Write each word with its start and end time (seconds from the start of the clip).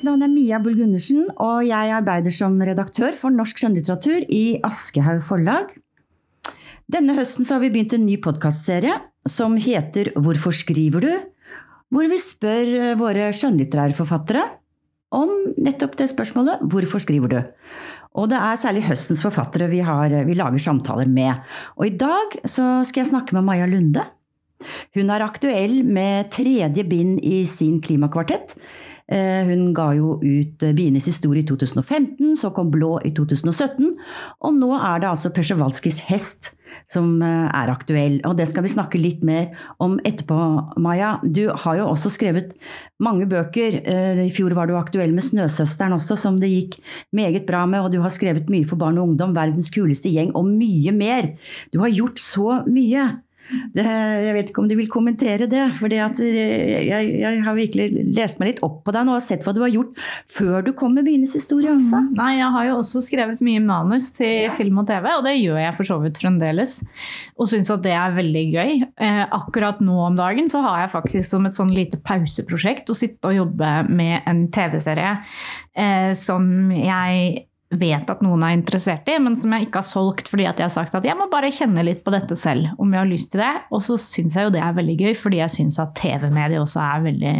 Mitt 0.00 0.06
navn 0.08 0.22
er 0.24 0.30
Mia 0.32 0.56
Bull 0.64 0.78
Gundersen, 0.78 1.26
og 1.44 1.66
jeg 1.68 1.90
arbeider 1.92 2.32
som 2.32 2.54
redaktør 2.64 3.12
for 3.20 3.34
norsk 3.36 3.58
skjønnlitteratur 3.60 4.22
i 4.32 4.56
Aschehoug 4.64 5.18
forlag. 5.28 5.74
Denne 6.88 7.12
høsten 7.18 7.44
har 7.50 7.60
vi 7.60 7.68
begynt 7.74 7.92
en 7.92 8.06
ny 8.06 8.14
podkastserie 8.24 8.94
som 9.28 9.58
heter 9.60 10.08
Hvorfor 10.16 10.56
skriver 10.56 11.04
du? 11.04 11.10
Hvor 11.92 12.08
vi 12.08 12.16
spør 12.16 12.72
våre 12.96 13.28
skjønnlitterære 13.36 13.98
forfattere 13.98 14.46
om 15.12 15.36
nettopp 15.60 16.00
det 16.00 16.08
spørsmålet 16.14 16.64
Hvorfor 16.72 17.04
skriver 17.04 17.34
du? 17.34 17.38
Og 18.16 18.32
det 18.32 18.40
er 18.40 18.56
særlig 18.64 18.88
høstens 18.88 19.20
forfattere 19.20 19.68
vi, 19.68 19.84
har, 19.84 20.16
vi 20.24 20.40
lager 20.40 20.64
samtaler 20.64 21.12
med. 21.12 21.44
Og 21.76 21.90
i 21.90 21.96
dag 22.00 22.40
skal 22.48 23.02
jeg 23.02 23.12
snakke 23.12 23.36
med 23.36 23.44
Maja 23.52 23.68
Lunde. 23.68 24.08
Hun 24.96 25.12
er 25.12 25.28
aktuell 25.28 25.82
med 25.84 26.32
tredje 26.32 26.88
bind 26.88 27.20
i 27.20 27.44
sin 27.44 27.82
klimakvartett. 27.84 28.56
Eh, 29.10 29.42
hun 29.48 29.72
ga 29.74 29.88
jo 29.98 30.14
ut 30.22 30.62
eh, 30.62 30.74
Bienes 30.76 31.08
historie 31.10 31.42
i 31.42 31.48
2015, 31.48 32.36
så 32.38 32.52
kom 32.54 32.70
Blå 32.70 32.94
i 33.02 33.10
2017. 33.16 33.90
Og 34.46 34.56
nå 34.56 34.70
er 34.78 35.02
det 35.02 35.10
altså 35.10 35.32
Persevalskis 35.34 36.04
hest 36.06 36.52
som 36.90 37.16
eh, 37.26 37.48
er 37.50 37.72
aktuell. 37.72 38.20
Og 38.28 38.36
det 38.38 38.46
skal 38.50 38.62
vi 38.62 38.70
snakke 38.70 39.00
litt 39.02 39.24
mer 39.26 39.48
om 39.82 39.98
etterpå, 40.06 40.38
Maja. 40.78 41.16
Du 41.24 41.48
har 41.50 41.80
jo 41.80 41.88
også 41.90 42.12
skrevet 42.14 42.54
mange 43.02 43.26
bøker. 43.26 43.80
I 44.22 44.30
fjor 44.36 44.54
var 44.54 44.70
du 44.70 44.76
aktuell 44.78 45.14
med 45.16 45.26
Snøsøsteren 45.26 45.96
også, 45.96 46.14
som 46.20 46.38
det 46.38 46.52
gikk 46.52 46.78
meget 47.16 47.48
bra 47.48 47.64
med. 47.66 47.82
Og 47.82 47.90
du 47.96 47.98
har 48.04 48.14
skrevet 48.14 48.52
mye 48.52 48.68
for 48.68 48.78
barn 48.78 49.00
og 49.00 49.10
ungdom, 49.10 49.34
Verdens 49.34 49.72
kuleste 49.74 50.12
gjeng 50.12 50.30
og 50.38 50.46
mye 50.52 50.94
mer. 50.94 51.32
Du 51.74 51.80
har 51.82 51.90
gjort 51.90 52.22
så 52.22 52.60
mye. 52.70 53.08
Det, 53.74 53.84
jeg 53.84 54.34
vet 54.36 54.50
ikke 54.50 54.62
om 54.62 54.68
du 54.70 54.76
vil 54.78 54.90
kommentere 54.90 55.48
det. 55.50 55.64
For 55.78 55.92
jeg, 55.92 56.30
jeg, 56.86 57.42
har 57.44 57.56
virkelig 57.56 58.04
lest 58.16 58.40
meg 58.40 58.52
litt 58.52 58.62
opp 58.66 58.80
på 58.86 58.94
deg 58.94 59.06
nå 59.08 59.16
og 59.18 59.24
sett 59.24 59.44
hva 59.46 59.54
du 59.56 59.62
har 59.64 59.72
gjort 59.72 59.98
før 60.30 60.64
du 60.66 60.72
kom 60.76 60.94
med 60.96 61.06
Bines 61.08 61.34
historie 61.36 61.72
også. 61.74 62.02
Mm. 62.06 62.10
Nei, 62.18 62.30
jeg 62.38 62.54
har 62.56 62.68
jo 62.68 62.78
også 62.80 63.02
skrevet 63.04 63.42
mye 63.44 63.62
manus 63.64 64.10
til 64.16 64.46
ja. 64.46 64.54
film 64.56 64.82
og 64.82 64.88
TV, 64.90 65.10
og 65.16 65.26
det 65.26 65.36
gjør 65.38 65.60
jeg 65.62 65.76
for 65.78 65.90
så 65.90 65.98
vidt 66.02 66.20
fremdeles. 66.22 66.78
Og 67.36 67.50
syns 67.50 67.72
at 67.72 67.84
det 67.86 67.94
er 67.96 68.16
veldig 68.16 68.46
gøy. 68.54 68.74
Eh, 69.00 69.22
akkurat 69.40 69.82
nå 69.84 69.98
om 70.06 70.18
dagen 70.18 70.50
så 70.52 70.62
har 70.66 70.84
jeg 70.84 70.94
faktisk 70.94 71.30
som 71.30 71.48
et 71.48 71.56
sånn 71.56 71.74
lite 71.74 72.00
pauseprosjekt 72.04 72.90
å 72.90 72.98
sitte 72.98 73.30
og 73.30 73.38
jobbe 73.42 73.74
med 73.90 74.26
en 74.30 74.46
TV-serie 74.54 75.16
eh, 75.74 76.12
som 76.18 76.70
jeg 76.74 77.46
vet 77.70 78.08
at 78.10 78.22
noen 78.24 78.42
er 78.42 78.56
interessert 78.56 79.06
i, 79.10 79.14
men 79.22 79.36
som 79.38 79.52
jeg 79.54 79.68
ikke 79.68 79.78
har 79.82 79.86
solgt 79.86 80.30
fordi 80.30 80.46
jeg 80.48 80.58
har 80.58 80.72
sagt 80.74 80.96
at 80.98 81.06
jeg 81.06 81.14
må 81.18 81.28
bare 81.30 81.52
kjenne 81.54 81.84
litt 81.86 82.02
på 82.02 82.10
dette 82.14 82.34
selv, 82.38 82.72
om 82.82 82.90
jeg 82.90 82.98
har 82.98 83.10
lyst 83.10 83.30
til 83.30 83.42
det. 83.44 83.52
Og 83.70 83.84
så 83.86 83.98
syns 84.02 84.36
jeg 84.36 84.48
jo 84.48 84.54
det 84.54 84.62
er 84.64 84.76
veldig 84.76 84.96
gøy, 84.98 85.12
fordi 85.18 85.38
jeg 85.38 85.54
syns 85.54 85.78
at 85.82 85.94
TV-mediet 85.98 86.62
også 86.62 86.82
er 86.82 87.04
veldig, 87.06 87.34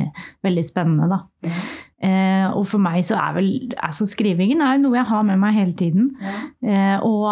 veldig 0.46 0.64
spennende, 0.66 1.10
da. 1.10 1.22
Ja. 1.48 1.62
Eh, 2.00 2.46
og 2.56 2.64
for 2.70 2.80
meg 2.80 3.02
så 3.04 3.18
er 3.20 3.34
vel 3.36 3.48
altså 3.76 4.06
Skrivingen 4.08 4.62
er 4.64 4.78
noe 4.80 4.96
jeg 4.96 5.04
har 5.10 5.26
med 5.28 5.36
meg 5.42 5.58
hele 5.58 5.74
tiden. 5.76 6.06
Ja. 6.22 6.38
Eh, 6.62 7.04
og, 7.04 7.26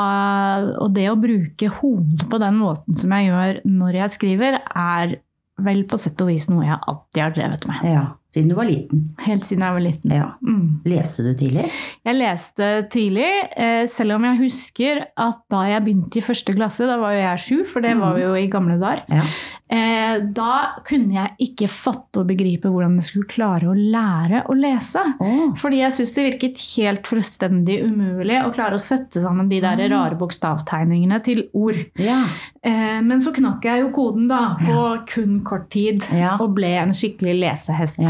og, 0.83 0.91
det 0.97 1.07
å 1.09 1.17
bruke 1.21 1.71
hodet 1.79 2.29
på 2.29 2.43
den 2.43 2.59
måten 2.61 2.99
som 2.99 3.15
jeg 3.17 3.31
gjør 3.31 3.63
når 3.65 4.03
jeg 4.03 4.17
skriver, 4.19 4.61
er 4.69 5.17
vel 5.65 5.85
på 5.89 5.99
sett 5.99 6.21
og 6.23 6.31
vis 6.31 6.51
noe 6.51 6.67
jeg 6.67 6.79
alltid 6.79 7.23
har 7.23 7.37
drevet 7.39 7.69
med. 7.71 7.87
Ja, 7.89 8.05
Siden 8.35 8.51
du 8.51 8.55
var 8.59 8.69
liten? 8.69 9.07
Helt 9.25 9.45
siden 9.49 9.63
jeg 9.65 9.73
var 9.73 9.81
liten. 9.81 10.13
Ja. 10.13 10.27
Mm. 10.45 10.81
Leste 10.85 11.25
du 11.25 11.31
tidlig? 11.33 11.65
Jeg 12.05 12.17
leste 12.19 12.67
tidlig, 12.93 13.29
eh, 13.57 13.87
selv 13.89 14.19
om 14.19 14.27
jeg 14.29 14.41
husker 14.43 15.01
at 15.17 15.39
da 15.49 15.63
jeg 15.71 15.85
begynte 15.87 16.21
i 16.21 16.25
første 16.27 16.53
klasse, 16.53 16.85
da 16.85 16.99
var 17.01 17.17
jo 17.17 17.23
jeg 17.23 17.45
sju, 17.47 17.57
for 17.73 17.85
det 17.85 17.95
var 17.97 18.19
vi 18.19 18.27
jo 18.27 18.35
i 18.37 18.51
gamle 18.53 18.77
dager, 18.83 19.07
ja. 19.09 19.25
Eh, 19.69 20.23
da 20.33 20.81
kunne 20.89 21.13
jeg 21.13 21.49
ikke 21.51 21.67
fatte 21.69 22.23
og 22.23 22.31
begripe 22.31 22.71
hvordan 22.73 22.95
jeg 22.97 23.09
skulle 23.11 23.29
klare 23.29 23.69
å 23.69 23.75
lære 23.77 24.47
å 24.49 24.57
lese. 24.57 25.03
Oh. 25.21 25.51
Fordi 25.61 25.83
jeg 25.83 25.93
syntes 25.93 26.15
det 26.17 26.25
virket 26.25 26.63
helt 26.79 27.11
fullstendig 27.11 27.77
umulig 27.85 28.39
å 28.41 28.53
klare 28.57 28.79
å 28.79 28.81
sette 28.81 29.21
sammen 29.21 29.51
de 29.51 29.61
der 29.61 29.83
rare 29.93 30.17
bokstavtegningene 30.17 31.21
til 31.27 31.45
ord. 31.53 31.83
Ja. 32.01 32.23
Eh, 32.65 32.97
men 33.05 33.21
så 33.21 33.35
knakk 33.37 33.69
jeg 33.69 33.85
jo 33.85 33.93
koden 33.93 34.31
da 34.33 34.41
på 34.63 34.73
ja. 34.73 34.97
kun 35.13 35.43
kort 35.45 35.69
tid 35.75 36.01
ja. 36.17 36.39
og 36.41 36.57
ble 36.57 36.73
en 36.81 36.97
skikkelig 36.97 37.37
lesehest. 37.43 38.01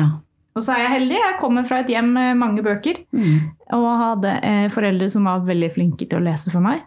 Og 0.57 0.65
så 0.65 0.75
er 0.75 0.85
jeg 0.85 0.95
heldig. 0.97 1.19
Jeg 1.21 1.35
kommer 1.39 1.67
fra 1.69 1.83
et 1.83 1.91
hjem 1.93 2.09
med 2.17 2.39
mange 2.41 2.65
bøker. 2.67 3.03
Mm. 3.15 3.51
Og 3.77 3.89
hadde 4.01 4.33
eh, 4.43 4.65
foreldre 4.73 5.11
som 5.13 5.29
var 5.29 5.45
veldig 5.47 5.69
flinke 5.75 6.09
til 6.09 6.19
å 6.19 6.25
lese 6.25 6.51
for 6.55 6.65
meg. 6.65 6.87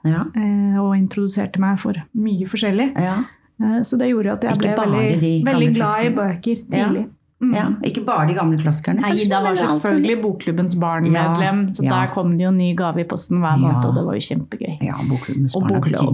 og 0.82 0.96
introduserte 0.98 1.62
meg 1.62 1.78
for 1.80 2.00
mye 2.18 2.50
forskjellig. 2.50 2.90
Ja. 3.00 3.22
Eh, 3.62 3.82
så 3.84 3.98
det 3.98 4.12
gjorde 4.12 4.38
at 4.38 4.46
jeg 4.50 4.62
ble 4.62 4.76
veldig, 4.76 5.34
veldig 5.46 5.74
glad 5.76 6.06
i 6.06 6.14
bøker 6.16 6.64
tidlig. 6.68 7.08
Ja. 7.08 7.18
Mm. 7.42 7.54
Ja, 7.58 7.64
ikke 7.90 8.04
bare 8.06 8.28
de 8.30 8.36
gamle 8.38 8.58
klassikerne. 8.62 9.02
Nei, 9.02 9.26
da 9.30 9.40
var 9.42 9.56
selvfølgelig 9.58 10.18
Bokklubbens 10.22 10.76
barn 10.80 11.08
medlem. 11.10 11.64
så 11.74 11.86
ja. 11.88 11.90
Der 11.90 12.12
kom 12.14 12.36
det 12.38 12.46
jo 12.46 12.52
ny 12.54 12.70
gave 12.78 13.02
i 13.02 13.06
posten 13.10 13.42
hver 13.42 13.58
måned, 13.58 13.82
og 13.88 13.96
det 13.98 14.04
var 14.06 14.20
jo 14.20 14.26
kjempegøy. 14.28 14.76
Ja, 14.86 15.00
Bokklubbens 15.10 15.56
og 15.58 15.72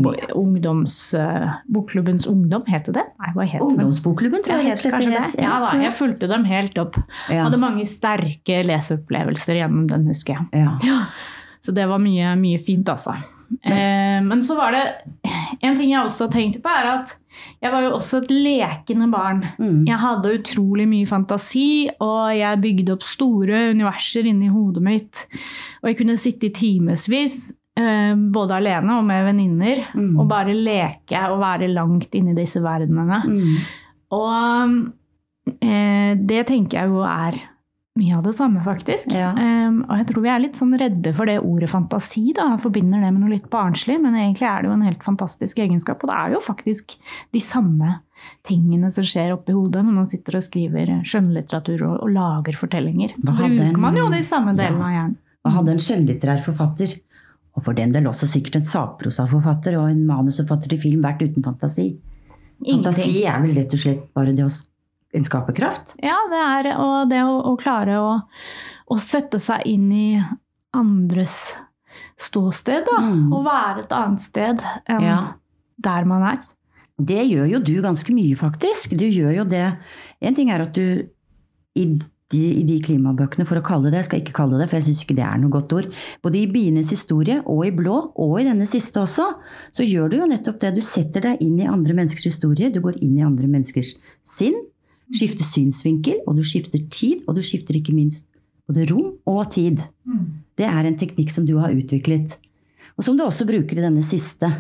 og 0.08 0.40
ungdoms, 0.40 0.98
uh, 1.20 1.60
Bokklubbens 1.68 2.28
ungdom, 2.32 2.64
het 2.72 2.88
det 2.88 3.04
Nei, 3.20 3.32
hva 3.36 3.44
het 3.44 3.62
Ungdomsbokklubben, 3.62 4.44
tror 4.46 4.62
jeg. 4.62 4.72
Ja, 4.72 4.76
het, 4.78 5.08
het. 5.18 5.40
Ja, 5.42 5.60
da, 5.66 5.72
jeg 5.82 5.94
fulgte 6.00 6.32
dem 6.32 6.46
helt 6.48 6.78
opp. 6.80 6.96
Hadde 7.28 7.60
mange 7.60 7.84
sterke 7.86 8.62
leseopplevelser 8.64 9.60
gjennom 9.60 9.90
den, 9.92 10.08
husker 10.08 10.40
jeg. 10.40 10.78
Ja. 10.86 11.02
Så 11.60 11.76
det 11.76 11.90
var 11.90 12.00
mye, 12.00 12.38
mye 12.40 12.62
fint, 12.64 12.88
altså. 12.88 13.18
Men, 13.50 13.74
eh, 13.74 14.24
men 14.26 14.44
så 14.44 14.58
var 14.58 14.76
det 14.76 14.84
En 15.64 15.78
ting 15.78 15.92
jeg 15.92 16.04
også 16.04 16.28
tenkte 16.32 16.60
på, 16.62 16.70
er 16.70 16.90
at 16.92 17.16
jeg 17.62 17.72
var 17.72 17.84
jo 17.86 17.94
også 17.96 18.22
et 18.24 18.32
lekende 18.34 19.08
barn. 19.12 19.44
Mm. 19.58 19.86
Jeg 19.88 20.00
hadde 20.02 20.34
utrolig 20.40 20.88
mye 20.90 21.08
fantasi, 21.10 21.88
og 22.02 22.34
jeg 22.34 22.62
bygde 22.64 22.96
opp 22.96 23.06
store 23.06 23.60
universer 23.76 24.26
inni 24.30 24.50
hodet 24.50 24.84
mitt. 24.86 25.24
Og 25.82 25.92
jeg 25.92 26.00
kunne 26.00 26.18
sitte 26.18 26.50
i 26.50 26.54
timevis, 26.54 27.38
eh, 27.78 28.14
både 28.34 28.58
alene 28.58 28.98
og 29.00 29.06
med 29.06 29.26
venninner, 29.30 29.84
mm. 29.94 30.16
og 30.18 30.30
bare 30.30 30.58
leke 30.58 31.24
og 31.30 31.42
være 31.42 31.70
langt 31.74 32.18
inni 32.18 32.34
disse 32.38 32.62
verdenene. 32.64 33.22
Mm. 33.26 33.54
Og 34.18 35.54
eh, 35.62 36.18
det 36.18 36.44
tenker 36.50 36.82
jeg 36.82 36.94
jo 36.94 37.06
er 37.06 37.38
mye 37.98 38.18
av 38.18 38.26
det 38.28 38.34
samme, 38.38 38.62
faktisk. 38.66 39.12
Ja. 39.16 39.32
Um, 39.36 39.82
og 39.88 40.00
jeg 40.00 40.08
tror 40.10 40.24
vi 40.24 40.32
er 40.32 40.44
litt 40.44 40.60
sånn 40.60 40.76
redde 40.80 41.14
for 41.18 41.30
det 41.30 41.40
ordet 41.42 41.70
fantasi. 41.72 42.30
da, 42.38 42.50
Forbinder 42.62 43.02
det 43.04 43.12
med 43.14 43.24
noe 43.24 43.34
litt 43.34 43.50
barnslig, 43.54 43.98
men 44.04 44.18
egentlig 44.18 44.48
er 44.50 44.64
det 44.64 44.70
jo 44.70 44.76
en 44.76 44.86
helt 44.88 45.06
fantastisk 45.06 45.62
egenskap. 45.64 46.04
Og 46.04 46.12
det 46.12 46.18
er 46.18 46.36
jo 46.38 46.44
faktisk 46.46 46.98
de 47.36 47.42
samme 47.44 47.98
tingene 48.48 48.90
som 48.94 49.06
skjer 49.06 49.34
oppi 49.36 49.56
hodet 49.56 49.84
når 49.86 49.98
man 50.00 50.08
sitter 50.12 50.40
og 50.40 50.46
skriver 50.46 50.94
skjønnlitteratur 51.08 51.84
og, 51.86 51.98
og 52.06 52.14
lager 52.14 52.58
fortellinger. 52.60 53.18
Så 53.20 53.34
bruker 53.34 53.66
en, 53.68 53.82
man 53.82 54.00
jo 54.00 54.08
de 54.14 54.24
samme 54.26 54.56
delene 54.58 54.80
ja, 54.80 54.88
av 54.88 54.96
hjernen. 54.96 55.20
Og 55.48 55.54
hadde 55.58 55.76
en 55.76 55.84
skjønnlitterær 55.84 56.42
forfatter, 56.46 56.98
og 57.58 57.66
for 57.66 57.78
den 57.78 57.94
del 57.94 58.10
også 58.10 58.30
sikkert 58.30 58.60
en 58.60 58.68
sakprosaforfatter 58.68 59.78
og 59.80 59.90
en 59.90 60.04
manusforfatter 60.10 60.74
til 60.74 60.82
film, 60.82 61.06
vært 61.06 61.24
uten 61.26 61.46
fantasi. 61.46 61.92
Ingenting. 62.66 62.84
Fantasi 62.90 63.24
er 63.30 63.40
vel 63.44 63.56
rett 63.58 63.78
og 63.78 63.82
slett 63.82 64.04
bare 64.18 64.34
det 64.38 64.46
å 64.46 64.52
en 65.16 65.28
skaperkraft? 65.28 65.96
Ja, 66.04 66.18
det 66.32 66.42
er 66.42 66.72
og 66.76 67.12
det 67.12 67.22
å, 67.24 67.38
å 67.52 67.56
klare 67.60 68.00
å, 68.02 68.12
å, 68.88 69.00
sette 69.02 69.40
seg 69.44 69.64
inn 69.70 69.88
i 69.94 70.10
andres 70.76 71.56
ståsted. 72.20 72.86
Da, 72.90 73.00
mm. 73.06 73.32
Og 73.34 73.48
være 73.48 73.86
et 73.86 73.96
annet 73.96 74.26
sted 74.26 74.64
enn 74.90 75.06
ja. 75.06 75.22
der 75.84 76.08
man 76.10 76.28
er. 76.34 76.44
Det 76.98 77.22
gjør 77.30 77.50
jo 77.52 77.62
du 77.62 77.76
ganske 77.86 78.14
mye, 78.14 78.38
faktisk. 78.38 78.98
Du 78.98 79.06
gjør 79.06 79.44
jo 79.44 79.44
det 79.46 79.68
En 80.18 80.34
ting 80.34 80.50
er 80.50 80.64
at 80.64 80.74
du 80.74 81.06
i 81.78 81.84
de, 82.34 82.42
i 82.60 82.64
de 82.68 82.78
klimabøkene, 82.84 83.46
for 83.48 83.60
å 83.60 83.66
kalle 83.66 83.92
det, 83.92 84.02
jeg 84.02 84.08
skal 84.10 84.22
ikke 84.24 84.36
kalle 84.36 84.58
det, 84.60 84.68
for 84.68 84.80
jeg 84.80 84.90
syns 84.90 85.04
ikke 85.06 85.16
det 85.20 85.26
er 85.28 85.38
noe 85.40 85.54
godt 85.54 85.76
ord, 85.78 85.92
både 86.26 86.42
i 86.42 86.48
Bienes 86.52 86.90
historie 86.92 87.38
og 87.46 87.62
i 87.68 87.74
Blå, 87.76 88.00
og 88.20 88.34
i 88.42 88.48
denne 88.48 88.68
siste 88.68 89.00
også, 89.04 89.28
så 89.76 89.86
gjør 89.86 90.12
du 90.12 90.18
jo 90.20 90.32
nettopp 90.34 90.60
det. 90.64 90.74
Du 90.76 90.84
setter 90.84 91.24
deg 91.24 91.44
inn 91.46 91.56
i 91.62 91.70
andre 91.70 91.96
menneskers 91.96 92.28
historie, 92.34 92.72
du 92.74 92.82
går 92.84 93.00
inn 93.06 93.16
i 93.20 93.24
andre 93.28 93.48
menneskers 93.52 93.94
sinn, 94.28 94.58
skifter 95.16 95.48
synsvinkel, 95.48 96.22
og 96.28 96.40
du 96.40 96.44
skifter 96.46 96.82
tid, 96.92 97.24
og 97.28 97.38
du 97.38 97.44
skifter 97.46 97.78
ikke 97.80 97.96
minst 97.96 98.28
både 98.68 98.88
rom 98.92 99.14
og 99.30 99.46
tid. 99.54 99.84
Mm. 100.08 100.44
Det 100.58 100.68
er 100.68 100.88
en 100.88 100.98
teknikk 101.00 101.32
som 101.32 101.46
du 101.48 101.56
har 101.62 101.76
utviklet, 101.76 102.40
og 102.98 103.06
som 103.06 103.18
du 103.18 103.24
også 103.24 103.48
bruker 103.48 103.78
i 103.78 103.86
denne 103.86 104.04
siste. 104.06 104.52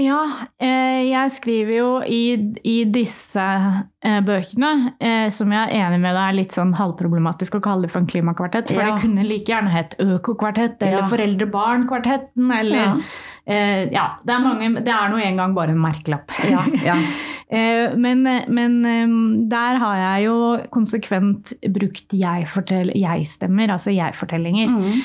Ja, 0.00 0.20
eh, 0.62 1.10
jeg 1.10 1.32
skriver 1.34 1.72
jo 1.74 1.88
i, 2.06 2.54
i 2.64 2.76
disse 2.88 3.42
eh, 3.42 4.20
bøkene, 4.24 4.94
eh, 5.02 5.26
som 5.34 5.50
jeg 5.52 5.66
er 5.66 5.88
enig 5.88 5.98
med 6.00 6.14
deg 6.16 6.22
er 6.22 6.36
litt 6.38 6.56
sånn 6.56 6.72
halvproblematisk 6.78 7.58
å 7.58 7.62
kalle 7.64 7.84
det 7.84 7.92
for 7.92 8.00
en 8.00 8.08
klimakvartett. 8.08 8.70
For 8.70 8.80
ja. 8.80 8.94
det 8.94 9.04
kunne 9.04 9.26
like 9.28 9.50
gjerne 9.50 9.72
hett 9.74 9.98
Økokvartett 10.00 10.80
eller 10.80 11.02
ja. 11.02 11.08
Foreldre-barn-kvartetten 11.10 12.54
eller 12.60 12.80
ja. 12.80 12.94
ja. 13.92 14.06
det 14.24 14.36
er 14.36 14.46
mange 14.46 14.70
Det 14.86 14.94
er 14.94 15.12
nå 15.12 15.20
engang 15.26 15.58
bare 15.58 15.74
en 15.74 15.82
merkelapp. 15.82 16.32
Ja, 16.48 16.64
ja. 16.86 16.96
Men, 17.50 18.22
men, 18.46 18.74
der 19.50 19.78
har 19.82 19.96
jeg 19.98 20.26
jo 20.28 20.34
konsekvent 20.70 21.50
brukt 21.74 22.14
jeg-stemmer, 22.14 23.64
jeg 23.64 23.74
altså 23.74 23.94
jeg-fortellinger. 23.94 24.70
Mm. 24.70 25.00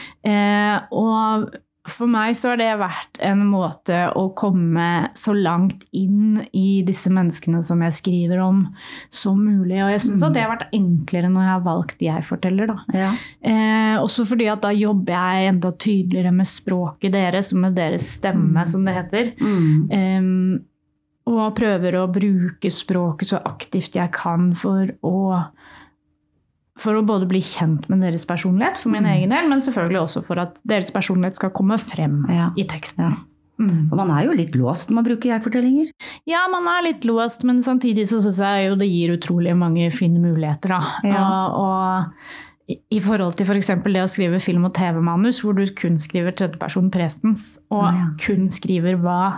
Og 0.94 1.47
for 1.86 2.09
meg 2.09 2.33
så 2.38 2.51
har 2.51 2.59
det 2.59 2.71
vært 2.80 3.19
en 3.24 3.44
måte 3.47 3.97
å 4.18 4.25
komme 4.38 5.12
så 5.18 5.36
langt 5.38 5.83
inn 5.95 6.42
i 6.50 6.81
disse 6.86 7.12
menneskene 7.13 7.62
som 7.65 7.83
jeg 7.86 7.97
skriver 8.00 8.42
om, 8.42 8.63
som 9.13 9.38
mulig. 9.38 9.77
Og 9.83 9.94
jeg 9.94 10.03
syns 10.07 10.24
mm. 10.24 10.25
at 10.27 10.36
det 10.36 10.44
har 10.44 10.53
vært 10.56 10.75
enklere 10.75 11.30
når 11.31 11.45
jeg 11.45 11.53
har 11.53 11.65
valgt 11.68 12.06
jeg-forteller. 12.07 12.74
Ja. 12.98 13.12
Eh, 13.45 13.95
også 14.01 14.25
fordi 14.27 14.50
at 14.51 14.65
da 14.65 14.74
jobber 14.75 15.13
jeg 15.13 15.51
enda 15.53 15.74
tydeligere 15.77 16.33
med 16.36 16.50
språket 16.50 17.13
deres, 17.13 17.53
og 17.53 17.62
med 17.68 17.77
deres 17.77 18.07
stemme, 18.18 18.56
mm. 18.56 18.71
som 18.71 18.88
det 18.88 18.98
heter. 18.98 19.36
Eh, 19.94 20.31
og 21.25 21.56
prøver 21.57 21.98
å 21.98 22.07
bruke 22.12 22.69
språket 22.72 23.31
så 23.31 23.42
aktivt 23.50 23.98
jeg 23.98 24.13
kan 24.16 24.54
for 24.60 24.94
å 25.06 25.18
for 26.75 26.98
å 26.98 27.06
både 27.07 27.27
bli 27.30 27.39
kjent 27.39 27.86
med 27.88 28.01
deres 28.04 28.25
personlighet, 28.27 28.75
for 28.81 28.92
min 28.92 29.06
mm. 29.06 29.12
egen 29.13 29.31
del, 29.31 29.45
men 29.48 29.62
selvfølgelig 29.63 30.01
også 30.01 30.22
for 30.27 30.42
at 30.44 30.57
deres 30.68 30.89
personlighet 30.92 31.39
skal 31.39 31.54
komme 31.56 31.77
frem 31.80 32.18
ja. 32.27 32.50
i 32.60 32.66
teksten. 32.68 33.06
Ja. 33.07 33.22
Mm. 33.56 33.86
Og 33.88 33.94
man 33.95 34.10
er 34.12 34.25
jo 34.27 34.33
litt 34.36 34.56
låst 34.60 34.89
når 34.89 34.98
man 34.98 35.06
bruker 35.06 35.31
jeg-fortellinger? 35.31 35.94
Ja, 36.27 36.42
man 36.51 36.68
er 36.68 36.89
litt 36.89 37.06
låst, 37.07 37.45
men 37.48 37.62
samtidig 37.63 38.10
så 38.10 38.19
syns 38.25 38.42
jeg 38.44 38.66
jo 38.68 38.80
det 38.81 38.89
gir 38.92 39.13
utrolig 39.16 39.56
mange 39.56 39.88
fine 39.95 40.19
muligheter, 40.19 40.75
da. 40.75 40.81
Ja. 41.07 41.24
Og, 41.24 41.62
og, 41.62 42.75
i 42.92 43.00
forhold 43.00 43.38
til 43.38 43.48
f.eks. 43.48 43.72
For 43.77 43.94
det 43.94 44.04
å 44.04 44.12
skrive 44.12 44.42
film- 44.44 44.68
og 44.68 44.74
TV-manus, 44.75 45.39
hvor 45.45 45.56
du 45.56 45.63
kun 45.77 46.00
skriver 46.01 46.36
tredjeperson 46.36 46.92
prestens, 46.92 47.54
og 47.72 48.18
kun 48.19 48.50
skriver 48.51 48.98
hva 49.00 49.38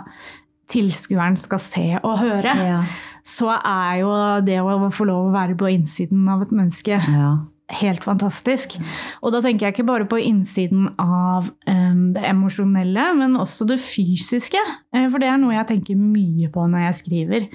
tilskueren 0.68 1.38
skal 1.40 1.62
se 1.62 1.86
og 2.02 2.18
høre. 2.20 2.56
Ja 2.60 2.80
så 3.28 3.52
er 3.56 4.00
jo 4.02 4.16
det 4.46 4.58
å 4.62 4.90
få 4.94 5.06
lov 5.08 5.28
å 5.28 5.36
være 5.36 5.56
på 5.58 5.70
innsiden 5.74 6.26
av 6.32 6.44
et 6.44 6.54
menneske 6.54 6.96
ja. 6.96 7.32
helt 7.80 8.06
fantastisk. 8.06 8.78
Og 9.20 9.34
da 9.34 9.42
tenker 9.44 9.68
jeg 9.68 9.76
ikke 9.76 9.88
bare 9.88 10.08
på 10.08 10.20
innsiden 10.22 10.88
av 11.02 11.50
um, 11.68 12.00
det 12.14 12.24
emosjonelle, 12.30 13.10
men 13.18 13.36
også 13.40 13.68
det 13.68 13.80
fysiske. 13.84 14.62
Eh, 14.94 15.08
for 15.12 15.20
det 15.22 15.30
er 15.30 15.40
noe 15.42 15.56
jeg 15.58 15.68
tenker 15.74 16.00
mye 16.00 16.48
på 16.54 16.64
når 16.72 16.86
jeg 16.86 16.98
skriver. 17.02 17.48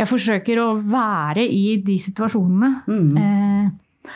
Jeg 0.00 0.08
forsøker 0.08 0.62
å 0.64 0.72
være 0.80 1.44
i 1.44 1.78
de 1.84 2.00
situasjonene. 2.00 2.72
Mm. 2.88 3.14
Uh, 3.20 4.10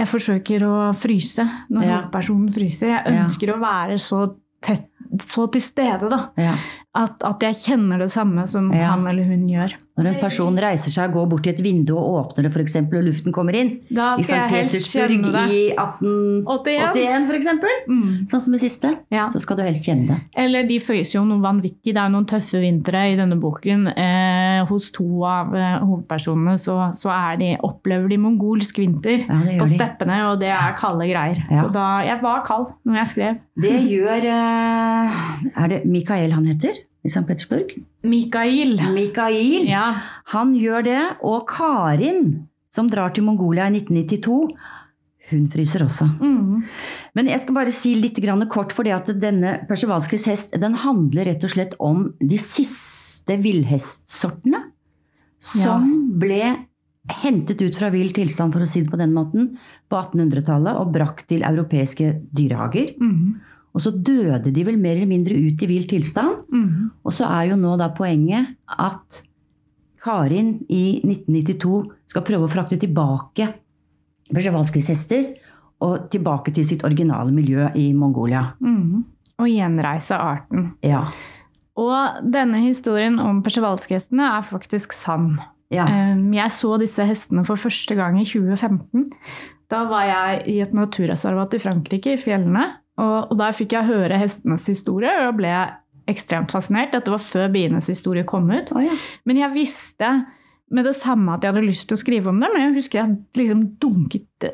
jeg 0.00 0.08
forsøker 0.10 0.64
å 0.66 0.76
fryse 0.98 1.44
når 1.70 1.84
ja. 1.84 1.96
hovedpersonen 1.96 2.50
fryser. 2.54 2.94
Jeg 2.96 3.20
ønsker 3.20 3.52
ja. 3.52 3.56
å 3.58 3.62
være 3.62 4.02
så 4.02 4.24
tett 4.64 4.88
så 5.26 5.46
til 5.50 5.62
stede, 5.62 6.10
da. 6.10 6.18
Ja. 6.38 6.54
At, 6.90 7.20
at, 7.22 7.38
jeg 7.44 7.54
kjenner 7.54 8.00
det 8.02 8.08
samme 8.10 8.48
som 8.50 8.66
ja. 8.74 8.88
han 8.90 9.04
eller 9.06 9.28
hun 9.28 9.44
gjør. 9.46 9.76
Når 10.00 10.08
en 10.10 10.16
person 10.18 10.56
reiser 10.58 10.90
seg 10.90 11.12
og 11.12 11.20
går 11.20 11.26
bort 11.30 11.44
til 11.46 11.52
et 11.52 11.60
vindu 11.62 11.92
og 11.94 12.16
åpner 12.18 12.48
det, 12.48 12.50
f.eks., 12.50 12.74
og 12.80 13.04
luften 13.04 13.34
kommer 13.36 13.54
inn 13.54 13.70
da 13.92 14.14
skal 14.16 14.24
I 14.24 14.24
St. 14.26 14.48
Petersburg 14.50 15.28
i 15.52 15.60
1881 15.76 17.28
f.eks., 17.28 17.50
mm. 17.86 18.08
sånn 18.32 18.42
som 18.42 18.56
i 18.56 18.60
siste, 18.62 18.90
ja. 19.14 19.28
så 19.30 19.42
skal 19.44 19.60
du 19.60 19.62
helst 19.66 19.86
kjenne 19.86 20.08
det. 20.08 20.18
Eller 20.42 20.66
de 20.66 20.80
fryser 20.82 21.20
jo 21.20 21.22
noe 21.28 21.38
vanvittig. 21.44 21.92
Det 21.94 22.02
er 22.02 22.10
noen 22.10 22.26
tøffe 22.30 22.58
vintre 22.64 23.04
i 23.12 23.14
denne 23.20 23.38
boken. 23.38 23.86
Eh, 23.92 24.58
hos 24.66 24.90
to 24.96 25.22
av 25.28 25.54
eh, 25.54 25.78
hovedpersonene 25.84 26.56
så, 26.58 26.78
så 26.98 27.14
de, 27.38 27.52
opplever 27.66 28.10
de 28.10 28.18
mongolsk 28.18 28.82
vinter 28.82 29.28
på 29.28 29.70
steppene, 29.70 30.18
og 30.32 30.42
det 30.42 30.50
er 30.56 30.74
kalde 30.80 31.06
greier. 31.12 31.44
Så 31.54 31.68
da 31.70 31.86
Jeg 32.08 32.18
var 32.24 32.42
kald 32.48 32.70
når 32.88 33.02
jeg 33.02 33.14
skrev. 33.14 33.40
Det 33.60 33.78
gjør 33.92 34.30
eh, 34.34 35.18
er 35.54 35.74
det 35.76 35.84
Mikael 35.86 36.32
han 36.34 36.48
heter? 36.50 36.79
I 37.00 37.08
St. 37.08 37.24
Petersburg? 37.28 37.72
Mikael. 38.04 38.76
Mikael. 38.92 39.64
Ja. 39.68 39.86
Han 40.34 40.52
gjør 40.58 40.84
det. 40.84 41.00
Og 41.24 41.46
Karin, 41.48 42.46
som 42.74 42.90
drar 42.92 43.14
til 43.16 43.24
Mongolia 43.26 43.70
i 43.70 43.80
1992, 43.80 44.40
hun 45.30 45.46
fryser 45.52 45.84
også. 45.84 46.08
Mm. 46.18 46.64
Men 47.14 47.30
jeg 47.30 47.42
skal 47.44 47.56
bare 47.56 47.74
si 47.74 47.94
litt 47.98 48.18
kort, 48.50 48.72
for 48.74 48.84
denne 48.84 49.60
Persevalskes 49.68 50.26
hest 50.26 50.56
den 50.58 50.74
handler 50.74 51.30
rett 51.30 51.44
og 51.46 51.52
slett 51.54 51.76
om 51.78 52.08
de 52.18 52.38
siste 52.38 53.36
villhestsortene 53.38 54.64
som 55.40 55.62
ja. 55.62 56.18
ble 56.20 56.42
hentet 57.22 57.62
ut 57.62 57.76
fra 57.76 57.90
vill 57.90 58.12
tilstand, 58.14 58.52
for 58.52 58.62
å 58.62 58.68
si 58.68 58.82
det 58.84 58.90
på 58.92 58.98
den 59.00 59.14
måten, 59.14 59.54
på 59.88 59.98
1800-tallet 59.98 60.78
og 60.78 60.92
brakt 60.94 61.28
til 61.30 61.46
europeiske 61.46 62.12
dyrehager. 62.36 62.92
Mm. 63.00 63.40
Og 63.70 63.84
så 63.84 63.92
døde 63.94 64.50
de 64.50 64.64
vel 64.66 64.78
mer 64.80 64.96
eller 64.96 65.10
mindre 65.10 65.36
ut 65.38 65.62
i 65.62 65.68
vill 65.70 65.86
tilstand. 65.90 66.42
Mm. 66.50 66.90
Og 67.06 67.14
så 67.14 67.28
er 67.30 67.52
jo 67.52 67.58
nå 67.60 67.76
da 67.78 67.90
poenget 67.94 68.56
at 68.66 69.22
Karin 70.00 70.56
i 70.72 71.00
1992 71.04 71.82
skal 72.10 72.24
prøve 72.26 72.48
å 72.48 72.50
frakte 72.50 72.80
tilbake 72.80 73.50
Bersjevalskis 74.30 74.90
hester 74.92 75.30
og 75.82 76.10
tilbake 76.12 76.52
til 76.54 76.66
sitt 76.68 76.84
originale 76.86 77.32
miljø 77.34 77.66
i 77.78 77.90
Mongolia. 77.96 78.52
Mm. 78.62 79.02
Og 79.40 79.48
gjenreise 79.48 80.18
arten. 80.18 80.68
Ja. 80.86 81.06
Og 81.80 82.20
denne 82.30 82.60
historien 82.62 83.16
om 83.22 83.40
persjevalskihestene 83.42 84.28
er 84.36 84.46
faktisk 84.46 84.94
sann. 84.94 85.38
Ja. 85.72 85.86
Jeg 86.34 86.52
så 86.54 86.76
disse 86.82 87.06
hestene 87.06 87.46
for 87.48 87.60
første 87.60 87.96
gang 87.98 88.18
i 88.20 88.26
2015. 88.28 89.06
Da 89.70 89.84
var 89.88 90.06
jeg 90.08 90.42
i 90.50 90.56
et 90.64 90.72
naturreservat 90.74 91.54
i 91.56 91.62
Frankrike, 91.62 92.16
i 92.16 92.20
fjellene. 92.20 92.66
Og, 93.00 93.30
og 93.32 93.38
der 93.40 93.56
fikk 93.56 93.74
jeg 93.76 93.88
høre 93.88 94.18
hestenes 94.20 94.66
historie, 94.68 95.12
og 95.20 95.30
da 95.30 95.36
ble 95.36 95.52
jeg 95.52 95.76
ekstremt 96.10 96.52
fascinert. 96.52 96.92
Dette 96.94 97.12
var 97.12 97.22
før 97.22 97.48
bienes 97.54 97.88
historie 97.90 98.26
kom 98.28 98.50
ut. 98.50 98.72
Oh, 98.74 98.82
ja. 98.84 98.96
Men 99.28 99.40
jeg 99.40 99.54
visste 99.54 100.10
med 100.70 100.86
det 100.86 100.94
samme 100.94 101.34
at 101.34 101.42
jeg 101.42 101.50
hadde 101.50 101.66
lyst 101.66 101.88
til 101.90 101.96
å 101.96 102.00
skrive 102.00 102.30
om 102.30 102.38
det, 102.38 102.48
men 102.52 102.62
jeg 102.62 102.76
husker 102.76 103.00
jeg 103.00 103.14
liksom 103.40 103.62
dunket 103.82 104.46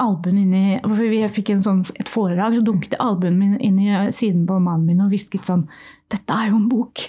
albuen 0.00 0.42
inn 0.42 0.52
i 0.54 0.64
for 0.84 1.00
vi 1.00 1.22
fikk 1.32 1.54
sånn, 1.64 1.80
et 1.98 2.10
foredrag, 2.12 2.58
så 2.58 2.66
dunket 2.66 2.92
jeg 2.92 3.00
albuen 3.02 3.38
min 3.40 3.54
inn 3.56 3.78
i 3.80 3.88
siden 4.14 4.44
på 4.48 4.58
mannen 4.60 4.84
min 4.90 5.00
og 5.04 5.12
hvisket 5.12 5.48
sånn 5.48 5.64
Dette 6.12 6.36
er 6.36 6.50
jo 6.50 6.58
en 6.58 6.66
bok! 6.68 7.06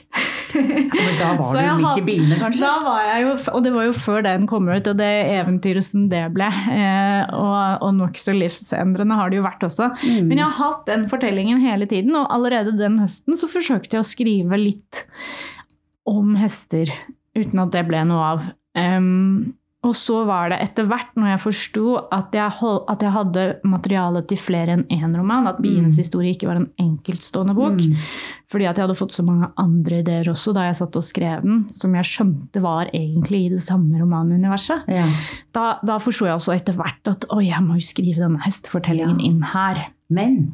men 0.54 1.18
da 1.20 1.34
var 1.36 1.58
du 1.60 1.82
midt 1.82 2.00
i 2.00 2.04
biene, 2.08 2.38
kanskje? 2.40 2.62
Da 2.64 2.78
var 2.86 3.02
jeg 3.04 3.26
jo, 3.26 3.34
og 3.52 3.66
det 3.66 3.74
var 3.76 3.88
jo 3.90 3.96
før 3.98 4.24
den 4.24 4.46
kom 4.48 4.70
ut, 4.70 4.88
og 4.88 5.02
det 5.02 5.10
eventyret 5.34 5.84
som 5.84 6.06
det 6.08 6.22
ble. 6.32 6.48
Eh, 6.72 7.34
og, 7.36 7.84
og 7.84 7.98
nokså 7.98 8.32
livsendrende 8.38 9.18
har 9.20 9.34
det 9.34 9.42
jo 9.42 9.44
vært 9.44 9.66
også. 9.68 9.90
Mm. 10.06 10.30
Men 10.30 10.40
jeg 10.40 10.46
har 10.46 10.56
hatt 10.62 10.86
den 10.88 11.04
fortellingen 11.12 11.60
hele 11.66 11.90
tiden, 11.92 12.16
og 12.16 12.32
allerede 12.32 12.78
den 12.80 12.96
høsten 13.04 13.36
så 13.36 13.52
forsøkte 13.52 13.98
jeg 13.98 14.06
å 14.06 14.08
skrive 14.08 14.62
litt 14.62 15.04
om 16.08 16.38
hester 16.40 16.96
uten 17.38 17.64
at 17.64 17.74
det 17.74 17.86
ble 17.90 18.06
noe 18.10 18.32
av. 18.34 18.48
Um, 18.78 19.54
og 19.84 19.92
så 20.00 20.22
var 20.24 20.48
det 20.54 20.62
etter 20.64 20.86
hvert, 20.88 21.10
når 21.20 21.34
jeg 21.34 21.42
forsto 21.44 21.86
at, 22.00 22.32
at, 22.32 23.02
jeg 23.04 23.12
hadde 23.18 23.44
materiale 23.68 24.22
til 24.30 24.40
flere 24.40 24.78
enn 24.78 24.86
én 24.88 25.12
roman, 25.20 25.50
at 25.52 25.60
'Bienes 25.60 25.98
mm. 25.98 26.00
historie' 26.00 26.32
ikke 26.32 26.48
var 26.48 26.62
en 26.62 26.70
enkeltstående 26.80 27.56
bok, 27.58 27.82
mm. 27.82 27.98
fordi 28.48 28.70
at 28.70 28.80
jeg 28.80 28.86
hadde 28.86 28.96
fått 28.96 29.18
så 29.18 29.26
mange 29.28 29.52
andre 29.60 30.00
ideer 30.00 30.30
også 30.32 30.56
da 30.56 30.70
jeg 30.70 30.80
satt 30.80 30.96
og 30.96 31.04
skrev 31.04 31.44
den, 31.44 31.66
som 31.76 32.00
jeg 32.00 32.10
skjønte 32.14 32.64
var 32.64 32.94
egentlig 32.96 33.42
i 33.44 33.52
det 33.58 33.64
samme 33.66 34.00
romanuniverset. 34.00 34.88
Ja. 34.88 35.10
Da, 35.52 35.66
da 35.84 36.00
forsto 36.00 36.30
jeg 36.30 36.40
også 36.40 36.56
etter 36.56 36.80
hvert 36.80 37.12
at 37.12 37.28
å, 37.28 37.42
jeg 37.44 37.60
må 37.68 37.76
jo 37.82 37.84
skrive 37.84 38.24
denne 38.24 38.40
hestefortellingen 38.46 39.20
ja. 39.20 39.28
inn 39.28 39.44
her. 39.52 39.90
Men 40.14 40.54